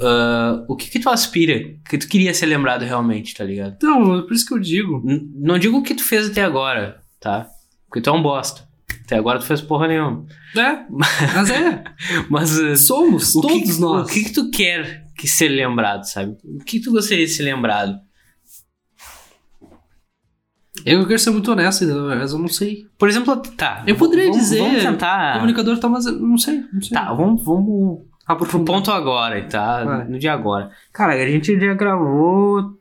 [0.00, 1.56] Ah, o que que tu aspira?
[1.84, 3.74] O que tu queria ser lembrado realmente, tá ligado?
[3.76, 5.02] Então, é por isso que eu digo.
[5.04, 7.46] N- não digo o que tu fez até agora, tá?
[7.86, 8.66] Porque tu é um bosta.
[9.04, 10.24] Até agora tu fez porra nenhuma.
[10.56, 11.84] É, mas é.
[12.30, 14.08] Mas ah, Somos, o que, todos nós.
[14.08, 16.36] o que que tu quer que ser lembrado, sabe?
[16.44, 17.98] O que tu gostaria de ser lembrado?
[20.84, 22.86] Eu quero ser muito honesto, mas eu não sei.
[22.98, 23.82] Por exemplo, tá.
[23.86, 24.58] Eu poderia vamos, dizer.
[24.58, 25.34] Vamos tentar.
[25.34, 26.64] Comunicador tá, mas não sei.
[26.72, 26.96] Não sei.
[26.96, 28.74] Tá, vamos, vamos pro Aprofundar.
[28.74, 29.84] ponto agora, tá?
[29.84, 30.08] Vai.
[30.08, 30.70] No dia agora.
[30.92, 32.76] Cara, a gente já gravou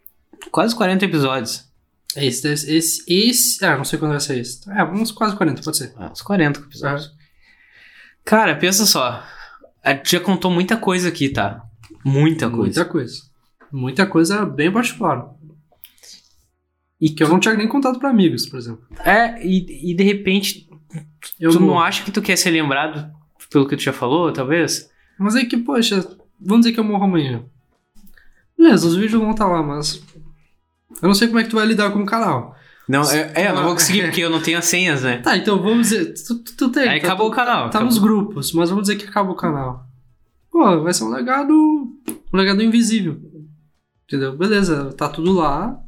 [0.52, 1.70] quase 40 episódios.
[2.16, 3.66] Esse, esse, esse, esse.
[3.66, 4.70] Ah, não sei quando vai ser esse.
[4.72, 5.94] É, uns quase 40, pode ser.
[5.98, 7.12] Ah, uns 40 episódios.
[8.26, 9.24] Cara, pensa só.
[9.84, 11.64] A gente já contou muita coisa aqui, tá?
[12.04, 12.64] Muita coisa.
[12.64, 13.22] Muita coisa.
[13.72, 15.30] Muita coisa bem particular.
[17.02, 18.86] E Que eu não tinha nem contado pra amigos, por exemplo.
[19.04, 20.70] É, e, e de repente,
[21.40, 23.12] Eu tu não acha que tu quer ser lembrado
[23.50, 24.88] pelo que tu já falou, talvez?
[25.20, 26.00] Mas é que, poxa,
[26.40, 27.44] vamos dizer que eu morro amanhã.
[28.58, 30.02] Beleza, os vídeos vão estar lá, mas.
[31.02, 32.56] Eu não sei como é que tu vai lidar com o canal.
[32.88, 35.18] Não, é, é, eu não vou conseguir porque eu não tenho as senhas, né?
[35.18, 36.14] Tá, então vamos dizer.
[36.14, 36.88] Tu, tu, tu tem.
[36.88, 37.64] Aí tá- acabou o canal.
[37.64, 37.88] Tá acabou.
[37.88, 39.86] nos grupos, mas vamos dizer que acaba o canal.
[40.52, 41.54] Pô, vai ser um legado.
[41.54, 43.20] Um legado invisível.
[44.06, 44.38] Entendeu?
[44.38, 45.80] Beleza, tá tudo lá.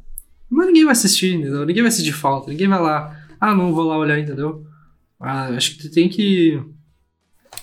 [0.54, 1.66] Mas ninguém vai assistir, entendeu?
[1.66, 3.18] Ninguém vai sentir falta, ninguém vai lá.
[3.40, 4.64] Ah, não vou lá olhar, entendeu?
[5.20, 6.60] Ah, acho que tu tem que.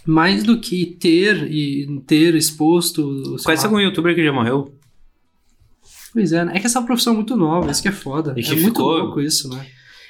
[0.06, 3.38] Mais do que ter e ter exposto.
[3.44, 4.74] Conhece algum youtuber que já morreu?
[6.14, 6.54] Pois é, né?
[6.56, 8.34] É que essa profissão é muito nova, isso que é foda.
[8.38, 9.66] E que é muito ficou- louco isso, né?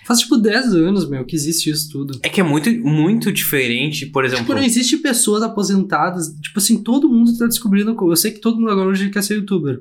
[0.08, 2.20] Faz tipo 10 anos, meu, que existe isso tudo.
[2.24, 4.46] É que é muito, muito diferente, por exemplo.
[4.46, 6.30] Tipo, não existe pessoas aposentadas.
[6.42, 7.94] Tipo assim, todo mundo tá descobrindo.
[7.94, 9.80] co- Eu sei que todo mundo agora hoje quer ser youtuber.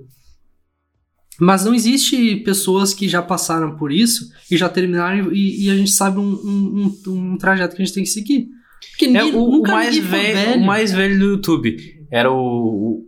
[1.41, 5.75] Mas não existe pessoas que já passaram por isso e já terminaram e, e a
[5.77, 8.49] gente sabe um, um, um- um trajeto que a gente tem que seguir.
[8.91, 11.77] Porque É, ninguém, o, o mais foi velho, o mais velho do YouTube
[12.11, 12.37] era o,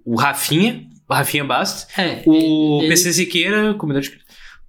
[0.05, 4.11] o, o Rafinha, o Rafinha Bastos, É, o ele- PC Siqueira, comedor de...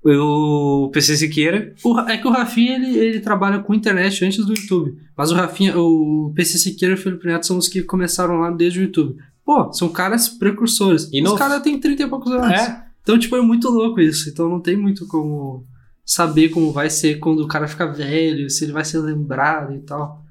[0.05, 4.53] O PC Siqueira, o é que o Rafinha ele, ele trabalha com internet antes do
[4.53, 4.97] YouTube.
[5.17, 8.51] Mas o Rafinha, o PC Siqueira e o Felipe Neto são os que começaram lá
[8.51, 9.15] desde o YouTube.
[9.45, 11.07] Pô, são caras precursores.
[11.13, 12.51] E os caras têm 30 e poucos anos.
[12.51, 12.83] É.
[13.03, 14.29] Então, tipo, é muito louco isso.
[14.29, 15.65] Então não tem muito como
[16.05, 19.79] saber como vai ser quando o cara ficar velho, se ele vai ser lembrado e
[19.79, 20.23] tal.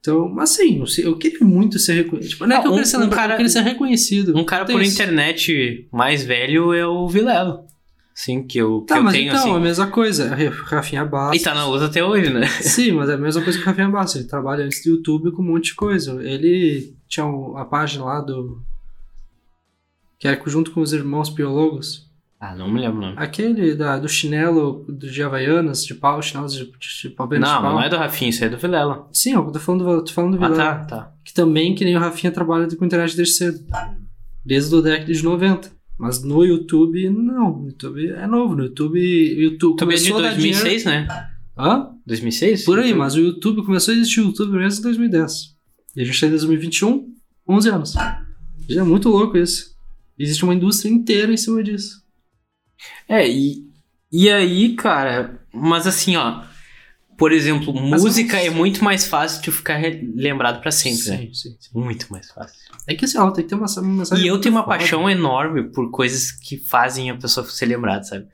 [0.00, 2.30] Então, mas assim, eu, eu queria muito ser reconhecido.
[2.30, 3.60] Tipo, não é Ah, que eu um- queria ser um lembrado, cara- eu queria ser
[3.62, 4.38] reconhecido.
[4.38, 4.94] um cara por isso.
[4.94, 7.66] internet mais velho é o Vilela.
[8.14, 9.54] Sim, que eu, que Tá, eu mas tenho, então, assim.
[9.56, 10.34] a mesma coisa.
[10.64, 11.40] Rafinha Bastos.
[11.40, 12.46] E tá na luta até hoje, né?
[12.60, 14.16] Sim, mas é a mesma coisa que o Rafinha Bastos.
[14.20, 16.22] Ele trabalha antes do YouTube com um monte de coisa.
[16.22, 17.24] Ele tinha
[17.56, 18.62] a página lá do.
[20.18, 22.09] Que era junto com os irmãos biólogos.
[22.42, 23.14] Ah, não me lembro o nome.
[23.18, 27.38] Aquele da, do chinelo do- de Havaianas, de pau, chinelos de, de, de pau bem
[27.38, 27.62] de Não, pau.
[27.64, 29.06] mas não é do Rafinha, isso aí é do Vilela.
[29.12, 30.74] Sim, eu tô falando do, tô falando do Ah, Vilela.
[30.76, 31.12] tá, tá.
[31.22, 33.60] Que também, que nem o Rafinha, trabalha com internet desde cedo.
[34.44, 35.70] Desde o década de 90.
[35.98, 37.58] Mas no YouTube, não.
[37.58, 38.56] No YouTube é novo.
[38.56, 38.98] No YouTube.
[38.98, 41.26] YouTube Também é de começou a dar 2006, dinheiro- né?
[41.58, 41.90] Hã?
[42.06, 42.64] 2006?
[42.64, 42.98] Por aí, YouTube?
[42.98, 45.32] mas o YouTube começou a existir o YouTube mesmo em 2010.
[45.94, 47.06] E a gente tá em 2021,
[47.46, 47.92] 11 anos.
[48.66, 49.74] Já é muito louco isso.
[50.18, 52.00] Existe uma indústria inteira em cima disso.
[53.08, 53.64] É, e,
[54.12, 56.42] e aí, cara, mas assim, ó.
[57.18, 59.78] Por exemplo, Mas música vamos- é muito mais fácil de ficar
[60.16, 61.16] lembrado pra sempre, né?
[61.18, 61.68] sim, sim, sim.
[61.78, 62.56] Muito mais fácil.
[62.86, 64.24] É que assim, ela tem que ter uma, uma mensagem.
[64.24, 64.78] E eu tenho uma foda.
[64.78, 68.26] paixão enorme por coisas que fazem a pessoa ser lembrada, sabe?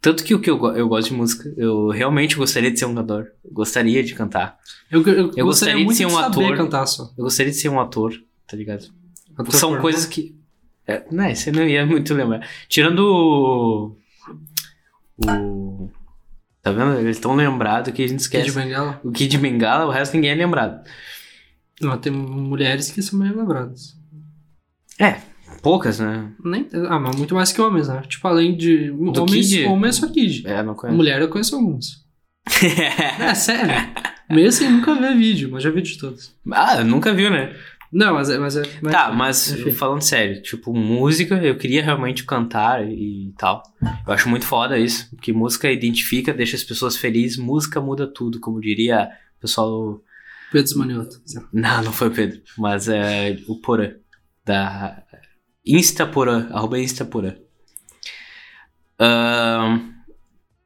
[0.00, 2.94] Tanto que o que eu, eu gosto de música, eu realmente gostaria de ser um
[2.94, 3.26] cantor.
[3.50, 4.56] Gostaria de cantar.
[4.88, 6.56] Eu, eu, Eu gostaria de muito ser um ator.
[6.56, 7.10] cantar só.
[7.18, 8.14] Eu gostaria de ser um ator,
[8.46, 8.86] tá ligado?
[9.36, 10.35] Ator São coisas que.
[10.86, 12.46] É, né, você não ia muito lembrar.
[12.68, 13.96] Tirando o.
[15.18, 15.90] o
[16.62, 16.98] tá vendo?
[16.98, 18.52] Eles estão lembrados que a gente Kid esquece.
[18.52, 19.00] Bengala.
[19.02, 20.84] O Kid Bengala, o resto ninguém é lembrado.
[21.80, 23.96] Não, tem mulheres que são meio lembradas.
[25.62, 26.30] Poucas, né?
[26.44, 28.02] Nem, ah, mas muito mais que homens, né?
[28.08, 28.90] Tipo, além de.
[28.90, 29.64] homens, Kid?
[29.64, 30.46] homens só Kid.
[30.46, 30.96] É, não conheço.
[30.96, 32.04] Mulher eu conheço alguns.
[33.20, 33.72] É, sério.
[34.30, 36.34] Mesmo sem nunca ver vídeo, mas já vi de todos.
[36.52, 37.54] ah, nunca viu, né?
[37.92, 38.38] Não, mas é.
[38.38, 39.70] Mas é mas Tá, mas enfim.
[39.72, 43.62] falando sério, tipo, música, eu queria realmente cantar e tal.
[44.06, 48.40] Eu acho muito foda isso, porque música identifica, deixa as pessoas felizes, música muda tudo,
[48.40, 49.08] como diria
[49.38, 50.00] o pessoal.
[50.52, 51.20] Pedro Esmanioto.
[51.52, 53.92] Não, não foi o Pedro, mas é o Porã,
[54.44, 55.02] da
[55.64, 57.34] Instaporã, arroba Instaporã.
[58.98, 59.92] Ahn,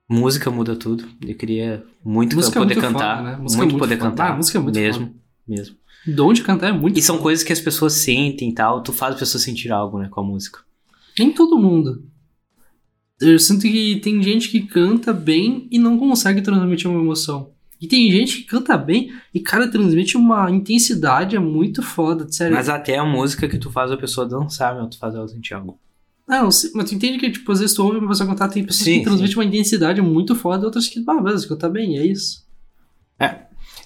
[0.09, 3.35] música muda tudo, eu queria muito Música é poder muito cantar, foda, né?
[3.35, 4.11] É muito muito poder foda.
[4.11, 5.15] cantar, Ah, música é muito mesmo,
[5.47, 5.77] mesmo.
[6.07, 6.99] Dom de cantar é muito.
[6.99, 9.99] E são coisas que as pessoas sentem e tal, tu faz as pessoas sentir algo,
[9.99, 10.61] né, com a música.
[11.19, 12.03] Nem todo mundo.
[13.21, 17.51] Eu sinto que tem gente que canta bem e não consegue transmitir uma emoção.
[17.81, 22.55] E tem gente que canta bem e, cara, transmite uma intensidade é muito foda, sério.
[22.55, 25.55] Mas até a música que tu faz a pessoa dançar, meu, tu faz ela sentir
[25.55, 25.79] algo.
[26.29, 28.65] Ah, não, mas tu entende que, tipo, às vezes tu ouve uma pessoa cantar, tem
[28.65, 32.07] pessoas Sim, que transmitem uma intensidade muito foda, outras que, ah, beleza, canta bem, é
[32.07, 32.47] isso.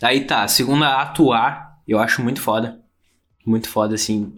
[0.03, 2.81] Aí tá, a segunda, atuar, eu acho muito foda.
[3.45, 4.33] Muito foda, assim.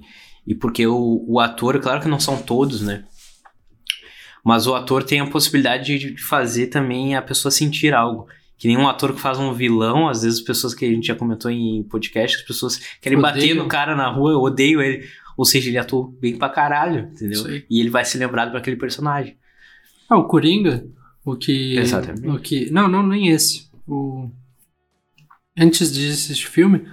[0.47, 3.05] E porque o, o ator, claro que não são todos, né?
[4.45, 8.29] Mas o ator tem a possibilidade de de fazer também a pessoa sentir algo.
[8.59, 11.07] Que nem um ator que faz um vilão, às vezes as pessoas que a gente
[11.07, 13.65] já comentou em podcast, as pessoas querem bater Odeiam.
[13.65, 15.07] no cara na rua, eu odeio ele.
[15.37, 17.45] Ou seja, ele atua bem pra caralho, entendeu?
[17.69, 19.37] E ele vai ser lembrado pra aquele personagem.
[20.09, 20.87] Ah, o Coringa,
[21.25, 21.77] o que...
[21.77, 22.29] Exatamente.
[22.29, 22.71] O que...
[22.71, 23.69] Não, não, nem esse.
[23.87, 24.31] O...
[25.59, 26.87] Antes desse filme,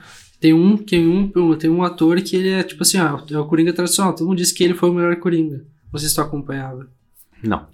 [0.43, 3.45] tem um, tem um, tem um ator que ele é, tipo assim, ah, é o
[3.45, 4.13] Coringa tradicional.
[4.13, 5.63] Todo mundo diz que ele foi o melhor Coringa.
[5.95, 6.85] Sei se acompanhava.
[7.41, 7.65] Não.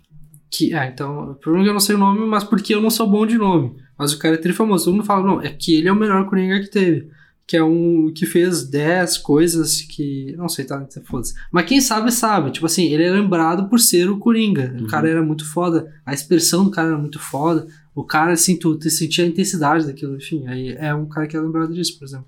[0.51, 2.79] Que, ah, então, o problema é que eu não sei o nome, mas porque eu
[2.79, 3.75] não sou bom de nome.
[3.97, 4.85] Mas o cara é tri famoso.
[4.85, 7.09] Todo mundo fala, não, é que ele é o melhor Coringa que teve.
[7.47, 10.35] Que é um que fez 10 coisas que.
[10.37, 10.87] Não sei, tá?
[11.05, 11.33] Foda-se.
[11.51, 12.51] Mas quem sabe, sabe.
[12.51, 14.75] Tipo assim, ele é lembrado por ser o Coringa.
[14.77, 14.87] O Uhum.
[14.87, 15.91] cara era muito foda.
[16.05, 17.65] A expressão do cara era muito foda.
[17.95, 20.15] O cara, assim, tu, tu sentia a intensidade daquilo.
[20.17, 22.27] Enfim, aí é um cara que é lembrado disso, por exemplo.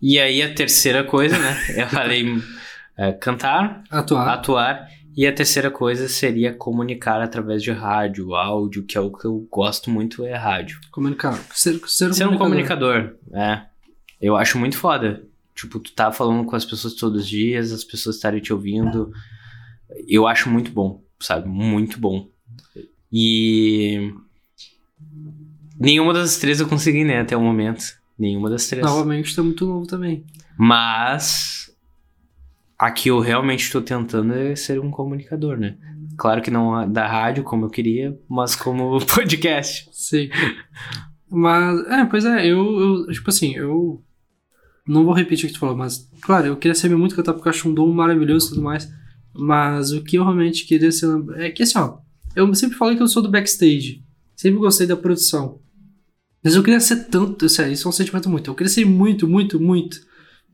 [0.00, 1.56] E aí a terceira coisa, né?
[1.76, 2.26] Eu falei
[2.96, 4.28] é, cantar, Atuar.
[4.34, 4.88] atuar.
[5.16, 9.48] E a terceira coisa seria comunicar através de rádio, áudio, que é o que eu
[9.50, 10.78] gosto muito, é rádio.
[10.90, 11.32] Comunicar.
[11.54, 13.16] Ser, ser um Ser um comunicador.
[13.16, 13.62] comunicador, é.
[14.20, 15.22] Eu acho muito foda.
[15.54, 19.10] Tipo, tu tá falando com as pessoas todos os dias, as pessoas estarem te ouvindo.
[20.06, 21.48] Eu acho muito bom, sabe?
[21.48, 22.28] Muito bom.
[23.10, 24.12] E.
[25.80, 27.84] Nenhuma das três eu consegui, né, até o momento.
[28.18, 28.84] Nenhuma das três.
[28.84, 30.24] Novamente, tá muito novo também.
[30.56, 31.70] Mas.
[32.78, 35.78] A que eu realmente tô tentando é ser um comunicador, né?
[36.16, 39.88] Claro que não da rádio, como eu queria, mas como podcast.
[39.92, 40.28] Sim.
[41.30, 44.02] Mas, é, pois é, eu, eu, tipo assim, eu
[44.86, 47.48] não vou repetir o que tu falou, mas, claro, eu queria saber muito cantar porque
[47.48, 48.88] eu acho um dom maravilhoso e tudo mais,
[49.34, 51.98] mas o que eu realmente queria ser, é que assim, ó,
[52.34, 54.04] eu sempre falei que eu sou do backstage,
[54.36, 55.60] sempre gostei da produção,
[56.46, 59.58] mas eu queria ser tanto, sério, isso é um sentimento muito, eu ser muito, muito,
[59.58, 60.00] muito,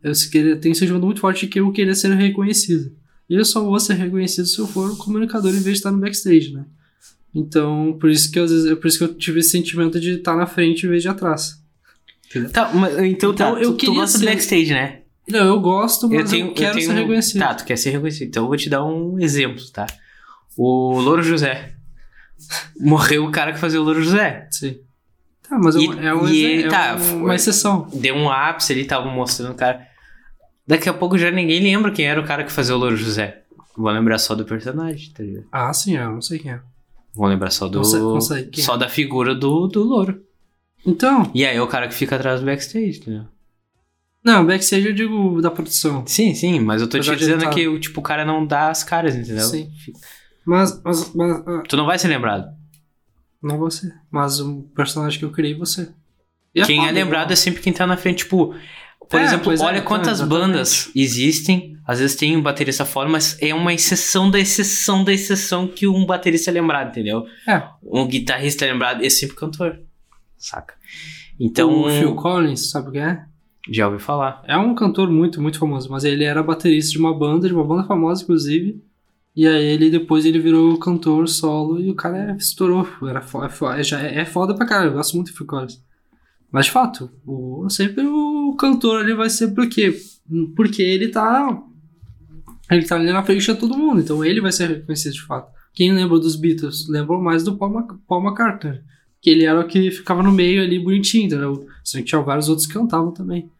[0.02, 2.90] eu queria, tenho um sentimento muito forte que eu queria ser reconhecido,
[3.28, 5.92] e eu só vou ser reconhecido se eu for um comunicador em vez de estar
[5.92, 6.64] no backstage, né?
[7.34, 10.34] Então, por isso que às vezes, por isso que eu tive esse sentimento de estar
[10.34, 11.62] na frente em vez de atrás.
[12.54, 15.02] Tá, mas, então, tá, Então, eu tu, tu queria gosta ser- do backstage, né?
[15.28, 17.38] Não, eu gosto, mas eu, eu tenho, quero eu tenho, ser reconhecido.
[17.38, 18.28] Tá, tu quer ser reconhecido.
[18.28, 19.84] Então eu vou te dar um exemplo, tá?
[20.56, 21.74] O Louro José.
[22.80, 24.48] Morreu o cara que fazia o Louro José.
[24.50, 24.78] Sim.
[25.52, 27.86] Tá, mas é E- é, um, e ele é tá, um- uma exceção.
[27.92, 29.86] Deu um ápice ali, tava mostrando o cara.
[30.66, 33.42] Daqui a pouco já ninguém lembra quem era o cara que fazia o Louro José.
[33.76, 35.44] Vou lembrar só do personagem, tá ligado?
[35.52, 36.60] Ah, sim, eu não sei quem é.
[37.14, 37.78] Vou lembrar só do.
[37.78, 38.66] Não sei- não sei quem é.
[38.66, 40.22] só da figura do, do Louro.
[40.86, 43.24] Então, E aí é o cara que fica atrás do backstage, entendeu?
[44.24, 46.02] não, backstage eu digo da produção.
[46.06, 48.24] Sim, sim, mas eu tô te Apesar dizendo ele tá- que o tipo, o cara
[48.24, 49.44] não dá as caras, entendeu?
[49.44, 49.68] Sim.
[50.46, 52.46] Mas, mas, mas ah, Tu não vai ser lembrado.
[53.42, 53.92] Não você.
[54.10, 55.90] Mas o personagem que eu criei, você.
[56.54, 57.36] E Quem é lembrado é igual.
[57.36, 58.18] sempre quem tá na frente.
[58.18, 58.54] Tipo,
[59.08, 60.40] por É, exemplo, é, olha então, quantas exatamente.
[60.48, 61.76] bandas existem.
[61.86, 65.86] Às vezes tem um baterista fora, mas é uma exceção da exceção da exceção que
[65.88, 67.24] um baterista é lembrado, entendeu?
[67.48, 67.62] É.
[67.82, 69.80] Um guitarrista é lembrado, é sempre cantor.
[70.38, 70.74] Saca?
[71.40, 73.24] Então, O Phil Collins, sabe o que é?
[73.70, 74.42] já ouvi falar.
[74.46, 77.64] É um cantor muito, muito famoso, mas ele era baterista de uma banda, de uma
[77.64, 78.82] banda famosa, inclusive.
[79.34, 82.86] E aí ele depois ele virou cantor solo e o cara estourou.
[83.08, 85.82] Era é é, já é, é foda pra caralho, eu gosto muito do Phil Collins.
[86.50, 89.96] Mas de fato, o, sempre o cantor ali vai ser por quê?
[90.54, 91.62] Porque ele tá.
[92.70, 95.50] Ele tá ali na frente de todo mundo, então ele vai ser reconhecido de fato.
[95.74, 96.86] Quem lembra dos Beatles?
[96.88, 98.80] Lembra mais do Paul, Mac- Paul McCartney.
[99.20, 101.66] Que ele era o que ficava no meio ali bonitinho, entendeu?
[101.82, 103.50] Sendo que tinha vários outros que cantavam também.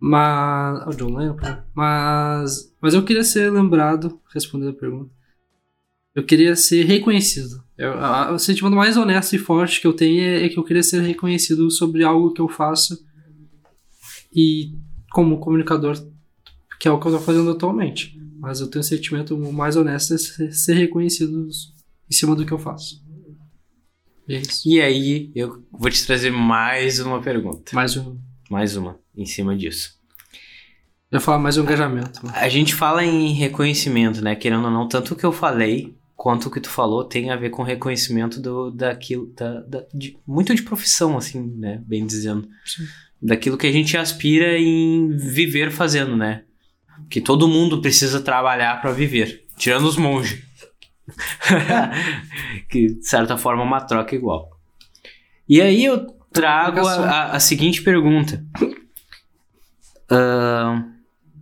[0.00, 0.86] Mas.
[0.86, 1.36] O John Lennon.
[1.74, 2.74] Mas.
[2.80, 5.10] Mas eu queria ser lembrado, respondendo a pergunta.
[6.14, 7.62] Eu queria ser reconhecido.
[7.78, 10.64] Eu- a- o sentimento mais honesto e forte que eu tenho é, é que eu
[10.64, 12.98] queria ser reconhecido sobre algo que eu faço.
[14.34, 14.72] E
[15.12, 15.96] como comunicador,
[16.80, 18.18] que é o que eu tô fazendo atualmente.
[18.38, 21.46] Mas eu tenho um sentimento mais honesto é ser, ser reconhecido
[22.10, 23.02] em cima do que eu faço.
[24.26, 24.42] E é.
[24.64, 27.72] E aí, eu vou te trazer mais uma pergunta.
[27.74, 28.18] Mais um.
[28.50, 29.98] Mais uma, em cima disso.
[31.10, 32.20] Eu ia falar mais um engajamento.
[32.34, 34.36] A gente fala em reconhecimento, né?
[34.36, 37.36] Querendo ou não, tanto o que eu falei quanto o que tu falou tem a
[37.36, 41.82] ver com reconhecimento do, daquilo, da, da- de- muito de profissão, assim, né?
[41.86, 42.48] Bem dizendo.
[42.64, 42.84] Sim.
[43.20, 46.44] Daquilo que a gente aspira em viver fazendo, né?
[47.08, 50.38] Que todo mundo precisa trabalhar para viver, tirando os monges.
[52.68, 54.50] que, de certa forma, é uma troca igual.
[55.48, 58.44] E aí eu trago a, a- a seguinte pergunta.
[60.10, 60.92] Ahn,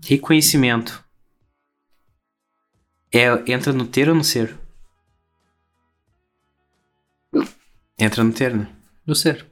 [0.05, 1.05] reconhecimento.
[3.13, 4.59] É, entra no ter ou no ser?
[7.99, 8.71] Entra no ter, né?
[9.07, 9.47] No ser.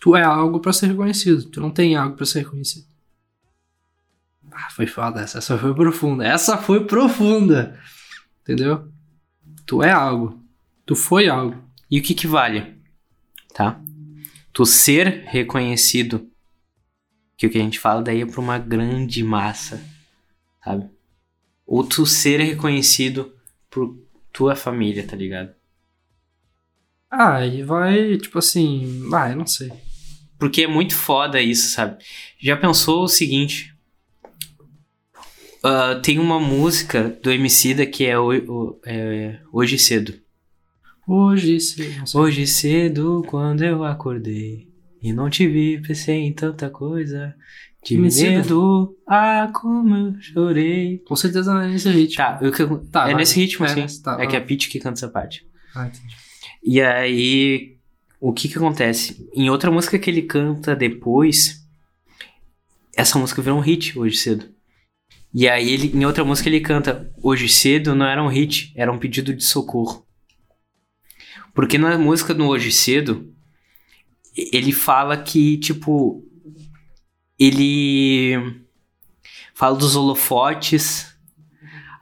[0.00, 1.44] Tu é algo pra ser reconhecido.
[1.44, 2.86] Tu não tem algo pra ser reconhecido.
[4.52, 5.38] Ah, foi foda essa.
[5.38, 6.24] Essa foi profunda.
[6.24, 7.80] Essa foi profunda.
[8.42, 8.92] Entendeu?
[9.64, 10.40] Tu é algo.
[10.84, 11.56] Tu foi algo.
[11.90, 12.78] E o que que vale?
[13.54, 13.80] Tá?
[14.52, 16.30] Tu ser reconhecido.
[17.36, 19.82] Que o que a gente fala daí é pra uma grande massa.
[20.64, 20.88] Sabe?
[21.66, 23.32] Ou tu ser reconhecido
[23.70, 23.96] por
[24.32, 25.52] tua família, tá ligado?
[27.10, 29.08] Ah, e vai, tipo assim.
[29.14, 29.72] Ah, eu não sei.
[30.38, 32.02] Porque é muito foda isso, sabe?
[32.40, 33.72] Já pensou o seguinte?
[35.62, 40.14] Ah, tem uma música do Emicida que é, o, o- é Hoje Cedo.
[41.06, 41.94] Hoje sei.
[42.14, 44.66] Hoje cedo, quando eu acordei
[45.04, 47.34] e não te vi, pensei em tanta coisa.
[47.84, 48.30] De Emicida?
[48.30, 50.98] medo, ah, como eu chorei.
[51.06, 52.16] Com certeza não é nesse ritmo.
[52.16, 52.50] Tá, eu,
[52.90, 53.14] Tá, é vai.
[53.16, 53.80] nesse ritmo, É assim.
[53.82, 55.46] nesse- tá, é que é a Pete que canta essa parte.
[55.76, 56.14] Ah, entendi.
[56.64, 57.76] E aí,
[58.18, 59.28] o que que acontece?
[59.34, 61.62] Em outra música que ele canta depois,
[62.96, 64.48] essa música virou um hit hoje cedo.
[65.34, 68.90] E aí, ele, em outra música, ele canta: Hoje cedo não era um hit, era
[68.90, 70.06] um pedido de socorro.
[71.52, 73.32] Porque na música do Hoje Cedo,
[74.36, 76.24] ele fala que, tipo,
[77.38, 78.62] ele
[79.54, 81.14] fala dos holofotes,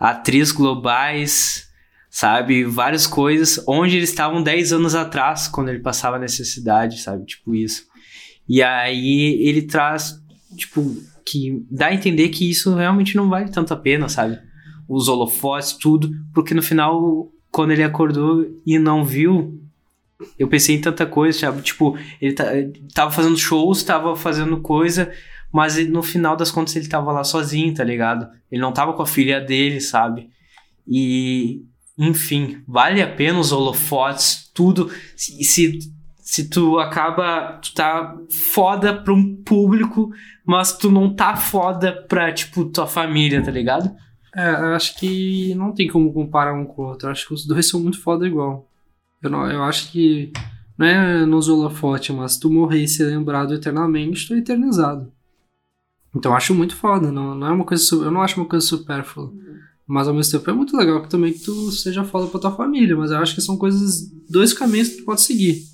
[0.01, 1.69] atriz globais,
[2.11, 2.65] sabe?
[2.65, 7.25] Várias coisas, onde eles estavam 10 anos atrás, quando ele passava necessidade, sabe?
[7.25, 7.85] Tipo isso.
[8.49, 10.21] E aí ele traz,
[10.57, 14.39] tipo, que dá a entender que isso realmente não vale tanto a pena, sabe?
[14.89, 19.62] Os holofotes, tudo, porque no final, quando ele acordou e não viu,
[20.39, 21.63] eu pensei em tanta coisa, sabe?
[21.63, 25.13] Tipo, ele, tá, ele tava fazendo shows, tava fazendo coisa,
[25.53, 28.29] mas ele, no final das contas ele tava lá sozinho, tá ligado?
[28.51, 30.31] Ele não tava com a filha dele, sabe?
[30.87, 31.63] E,
[31.99, 34.91] enfim, vale a pena os holofotes, tudo.
[35.17, 35.79] Se, se,
[36.17, 40.11] se tu acaba, tu tá foda pra um público,
[40.45, 43.95] mas tu não tá foda pra, tipo, tua família, tá ligado?
[44.35, 47.09] É, eu acho que não tem como comparar um com o outro.
[47.09, 48.67] Eu acho que os dois são muito foda igual.
[49.23, 50.33] Eu, não, eu acho que
[50.77, 55.13] não é nos holofotes, mas tu morrer e ser lembrado eternamente, tu é eternizado.
[56.15, 58.67] Então eu acho muito foda, não, não é uma coisa, eu não acho uma coisa
[58.67, 59.33] supérflua.
[59.87, 62.53] Mas ao mesmo tempo é muito legal que também que tu seja foda pra tua
[62.53, 65.65] família, mas eu acho que são coisas, dois caminhos que tu pode seguir.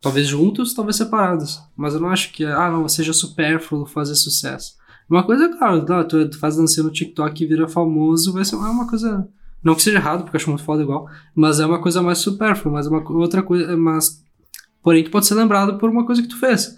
[0.00, 1.60] Talvez juntos, talvez separados.
[1.76, 4.74] Mas eu não acho que, ah, não, seja supérfluo fazer sucesso.
[5.08, 8.44] Uma coisa é claro, tá, tu, tu faz dancinha no TikTok e vira famoso, vai
[8.44, 9.26] ser é uma coisa.
[9.62, 12.18] Não que seja errado, porque eu acho muito foda igual, mas é uma coisa mais
[12.18, 13.76] supérflua, mas é uma outra coisa.
[13.76, 14.22] Mas.
[14.82, 16.76] Porém, tu pode ser lembrado por uma coisa que tu fez.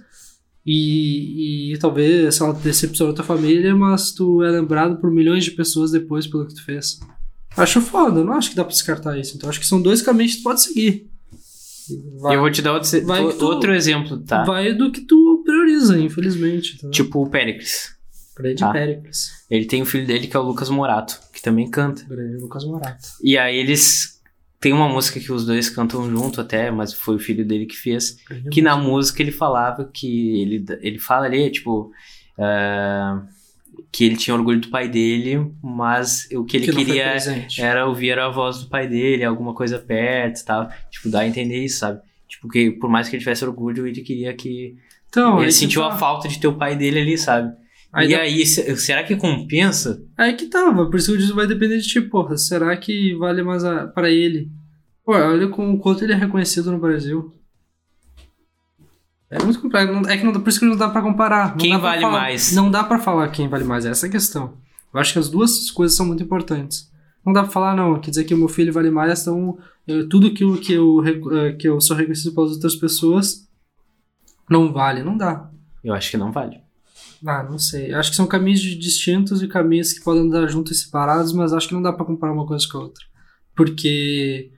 [0.65, 5.51] E, e talvez, sei lá, decepcionou tua família, mas tu é lembrado por milhões de
[5.53, 7.01] pessoas depois pelo que tu fez.
[7.57, 9.37] Acho foda, não acho que dá pra descartar isso.
[9.37, 11.09] Então acho que são dois caminhos que tu pode seguir.
[12.21, 12.89] Vai, Eu vou te dar outro,
[13.37, 14.45] tu- outro exemplo, tá?
[14.45, 16.79] vai do que tu prioriza, infelizmente.
[16.79, 16.89] Tá?
[16.91, 17.97] Tipo o Péricles.
[18.37, 18.73] Grande Ah.
[18.73, 19.31] Péricles.
[19.51, 22.05] Ele tem um filho dele que é o Lucas Morato, que também canta.
[22.05, 23.09] Grande Lucas Morato.
[23.23, 24.19] E aí eles.
[24.59, 27.77] Tem uma música que os dois cantam junto até, mas foi o filho dele que
[27.77, 28.19] fez.
[28.29, 30.43] Grande Que na música ele falava que.
[30.43, 31.91] Ele, ele fala ali, tipo.
[32.39, 33.23] ah,
[33.93, 37.17] que ele tinha orgulho do pai dele, mas o que ele que queria
[37.59, 40.69] era ouvir a voz do pai dele, alguma coisa perto e tal.
[40.91, 42.01] Tipo, dá a entender isso, sabe?
[42.29, 44.77] Tipo, que por mais que ele tivesse orgulho, ele queria que.
[45.09, 45.89] Então, ele sentiu tá.
[45.89, 47.53] a falta de ter o pai dele ali, sabe?
[47.93, 50.01] Aí, e dá- aí, se- será que compensa?
[50.17, 52.37] aí que tava, por isso que eu disse, vai depender de ti, porra.
[52.37, 54.49] Será que vale mais a, pra ele?
[55.05, 57.35] Pô, olha com o quanto ele é reconhecido no Brasil.
[59.29, 60.09] É muito complexo.
[60.09, 61.51] É que não, por isso que não dá pra comparar.
[61.51, 62.53] Não Quem vale falar- mais?
[62.53, 64.55] Não dá pra falar quem vale mais, essa é a questão.
[64.93, 66.91] Eu acho que as duas coisas são muito importantes.
[67.25, 70.05] Não dá pra falar, não, quer dizer que o meu filho vale mais, então eh,
[70.11, 73.49] tudo aquilo que eu, eh, que eu sou reconhecido pelas outras pessoas
[74.49, 75.03] não vale.
[75.05, 75.49] Não dá.
[75.85, 76.61] Eu acho que não vale.
[77.27, 77.93] Ah, não sei.
[77.93, 81.69] Acho que são caminhos distintos e caminhos que podem andar juntos e separados, mas acho
[81.69, 83.05] que não dá pra comparar uma coisa com a outra.
[83.55, 84.51] Porque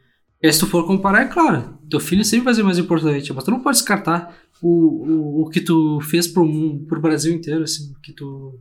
[0.44, 3.50] se tu for comparar, é claro, teu filho sempre vai ser mais importante, mas tu
[3.50, 7.92] não pode descartar o, o, o que tu fez pro mundo, pro Brasil inteiro, assim,
[7.92, 8.60] o que tu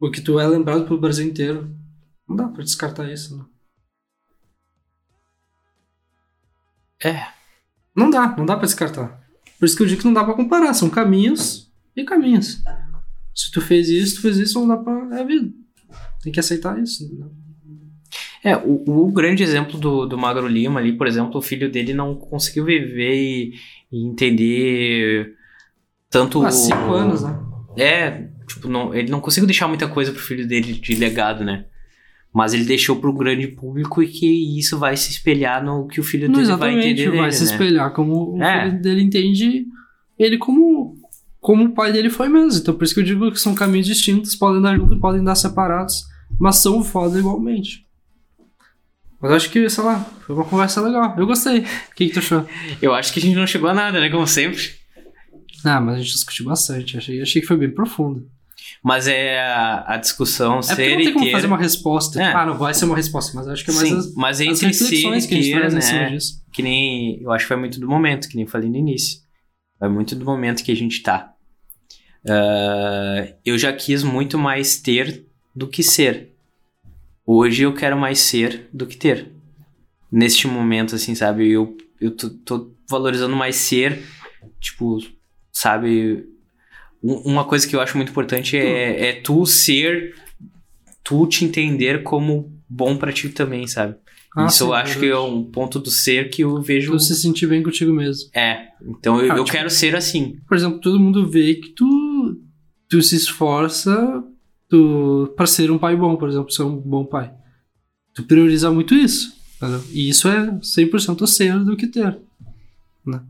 [0.00, 1.74] o que tu é lembrado pelo Brasil inteiro.
[2.28, 3.46] Não dá pra descartar isso, não.
[7.02, 7.26] É.
[7.96, 9.22] Não dá, não dá pra descartar.
[9.58, 12.62] Por isso que eu digo que não dá pra comparar, são caminhos e caminhos.
[13.34, 15.16] Se tu fez isso, tu fez isso, não dá pra.
[15.16, 15.50] É a vida.
[16.22, 17.04] Tem que aceitar isso.
[17.04, 17.30] entendeu?
[18.42, 21.94] É, o, o grande exemplo do, do Magro Lima ali, por exemplo, o filho dele
[21.94, 23.54] não conseguiu viver e,
[23.90, 25.34] e entender
[26.10, 26.44] tanto.
[26.44, 27.38] Há cinco anos, né?
[27.76, 31.64] É, tipo, não, ele não conseguiu deixar muita coisa pro filho dele de legado, né?
[32.32, 36.04] Mas ele deixou pro grande público e que isso vai se espelhar no que o
[36.04, 37.50] filho Não, dele vai exatamente, entender vai dele, se né?
[37.50, 38.64] espelhar como o É.
[38.70, 39.66] filho dele entende
[40.18, 40.96] ele como,
[41.44, 42.58] como o pai dele foi mesmo.
[42.58, 45.22] Então por isso que eu digo que são caminhos distintos, podem dar junto e podem
[45.22, 46.06] dar separados,
[46.40, 47.84] mas são foda igualmente.
[49.20, 51.14] Mas acho que, sei lá, foi uma conversa legal.
[51.18, 51.58] Eu gostei.
[51.60, 52.46] O que, que tu achou?
[52.80, 54.08] Eu acho que a gente não chegou a nada, né?
[54.08, 54.70] Como sempre.
[55.62, 56.96] Ah, mas a gente discutiu bastante.
[56.96, 58.26] Achei, achei que foi bem profundo.
[58.82, 61.32] Mas é a, a discussão É ser não tem como ter.
[61.32, 62.22] fazer uma resposta.
[62.22, 62.32] É.
[62.32, 64.46] Ah, não vai ser uma resposta, mas acho que é mais Sim, as, mas as
[64.46, 66.10] entre e reflexões que a gente ter, traz em cima né?
[66.10, 66.42] disso.
[66.50, 67.22] Que nem.
[67.22, 69.20] Eu acho que vai muito do momento, que nem falei no início.
[69.78, 71.33] Vai muito do momento que a gente tá.
[72.28, 76.30] Ah, eu já quis muito mais ter do que ser.
[77.26, 79.30] Hoje eu quero mais ser do que ter.
[80.10, 81.50] Neste momento, assim, sabe?
[81.50, 84.02] Eu, eu tô, tô valorizando mais ser.
[84.60, 84.98] Tipo,
[85.52, 86.24] sabe?
[87.02, 90.14] Um- Uma coisa que eu acho muito importante é, é tu ser.
[91.02, 93.94] Tu te entender como bom pra ti também, sabe?
[94.36, 95.30] Ah, Isso sim, eu acho que é verdade.
[95.30, 96.92] um ponto do ser que eu vejo.
[96.92, 98.28] Tu se sentir bem contigo mesmo.
[98.34, 98.68] É.
[98.82, 100.38] Então eu, Ah, eu tipo- quero ser assim.
[100.48, 101.84] Por exemplo, todo mundo vê que tu,
[102.94, 104.22] tu se esforça
[104.68, 107.34] tu, pra ser um pai bom, por exemplo, ser um bom pai.
[108.14, 109.36] Tu prioriza muito isso.
[109.56, 109.82] Entendeu?
[109.90, 112.16] E isso é 100% ser do que ter.
[113.04, 113.20] Né?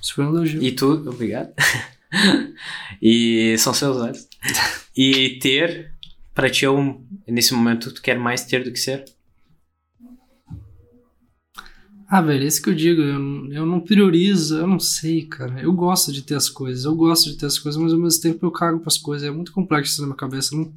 [0.00, 0.62] Isso foi um elogio.
[0.62, 1.52] E tu, obrigado.
[3.02, 4.26] e são seus olhos.
[5.00, 5.92] E ter,
[6.34, 9.04] pra ti, é um, nesse momento, tu quer mais ter do que ser?
[12.10, 13.02] Ah, velho, é isso que eu digo.
[13.02, 15.60] Eu, eu não priorizo, eu não sei, cara.
[15.60, 18.22] Eu gosto de ter as coisas, eu gosto de ter as coisas, mas ao mesmo
[18.22, 19.28] tempo eu cago pras coisas.
[19.28, 20.54] É muito complexo isso na minha cabeça.
[20.54, 20.72] Eu não,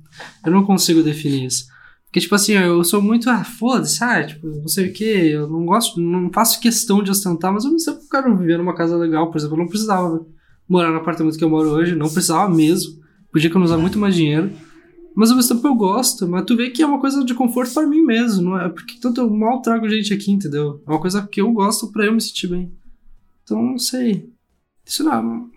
[0.45, 1.67] eu não consigo definir isso.
[2.11, 5.47] Porque, tipo assim, eu sou muito, ah, foda-se, ah, tipo, não sei o que, eu
[5.47, 8.57] não gosto, não faço questão de ostentar, mas eu não sei porque eu quero viver
[8.57, 10.25] numa casa legal, por exemplo, eu não precisava
[10.67, 13.01] morar no apartamento que eu moro hoje, não precisava mesmo,
[13.31, 14.51] podia economizar muito mais dinheiro,
[15.15, 17.73] mas ao mesmo tempo eu gosto, mas tu vê que é uma coisa de conforto
[17.73, 18.69] pra mim mesmo, não é?
[18.69, 20.81] Porque tanto eu mal trago gente aqui, entendeu?
[20.87, 22.71] É uma coisa que eu gosto pra eu me sentir bem.
[23.43, 24.29] Então, não sei.
[24.85, 25.49] Isso não.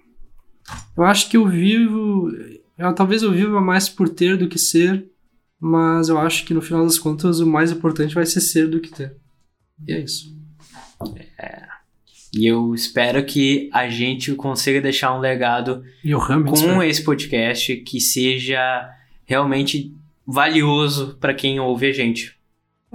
[0.96, 2.30] Eu acho que eu vivo.
[2.76, 5.08] Eu, talvez eu viva mais por ter do que ser,
[5.60, 8.80] mas eu acho que no final das contas o mais importante vai ser ser do
[8.80, 9.16] que ter.
[9.86, 10.34] E é isso.
[12.36, 16.82] E eu espero que a gente consiga deixar um legado E com espero.
[16.82, 18.90] esse podcast que seja
[19.24, 19.94] realmente
[20.26, 22.36] valioso pra quem ouve a gente.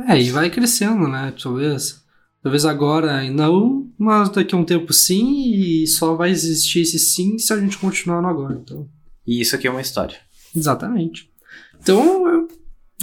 [0.08, 1.34] É, e vai crescendo, né?
[1.42, 2.04] Talvez.
[2.42, 7.38] Talvez agora não, mas daqui a um tempo sim, e só vai existir esse sim
[7.38, 8.58] se a gente continuar no agora.
[8.62, 8.88] Então.
[9.28, 10.18] E isso aqui é uma história.
[10.56, 11.30] Exatamente.
[11.82, 12.48] Então, eu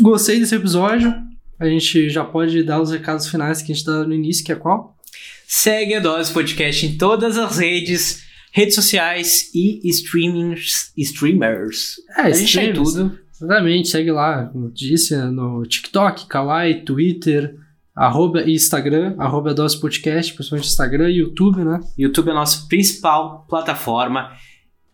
[0.01, 1.15] gostei desse episódio.
[1.59, 4.53] A gente já pode dar os recados finais que a gente dá no início, que
[4.53, 4.97] é qual?
[5.47, 8.26] Segue a Dose Podcast em todas as redes,
[8.57, 10.91] redes sociais e streamers.
[10.97, 11.97] streamers.
[12.17, 13.19] É, a gente tudo.
[13.31, 17.55] Exatamente, segue lá, como eu disse, no TikTok, Kawaii, Twitter,
[17.95, 21.81] arroba e Instagram, arroba Dose Podcast, principalmente Instagram e YouTube, né?
[21.99, 24.33] YouTube é a nossa principal plataforma.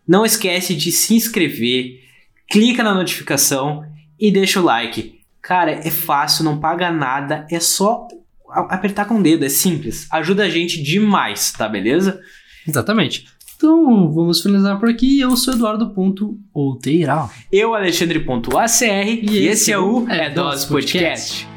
[0.05, 2.01] Não esquece de se inscrever,
[2.49, 3.85] clica na notificação
[4.19, 5.21] e deixa o like.
[5.41, 8.09] Cara, é fácil, não paga nada, é só
[8.49, 10.05] apertar com o dedo, é simples.
[10.11, 12.21] Ajuda a gente demais, tá beleza?
[12.67, 13.25] Exatamente.
[13.63, 15.21] Então, vamos finalizar por aqui.
[15.21, 17.29] Eu sou Eduardo.outeira.
[17.49, 21.47] Eu, Alexandre.acr, e, esse é o É Dose Podcast.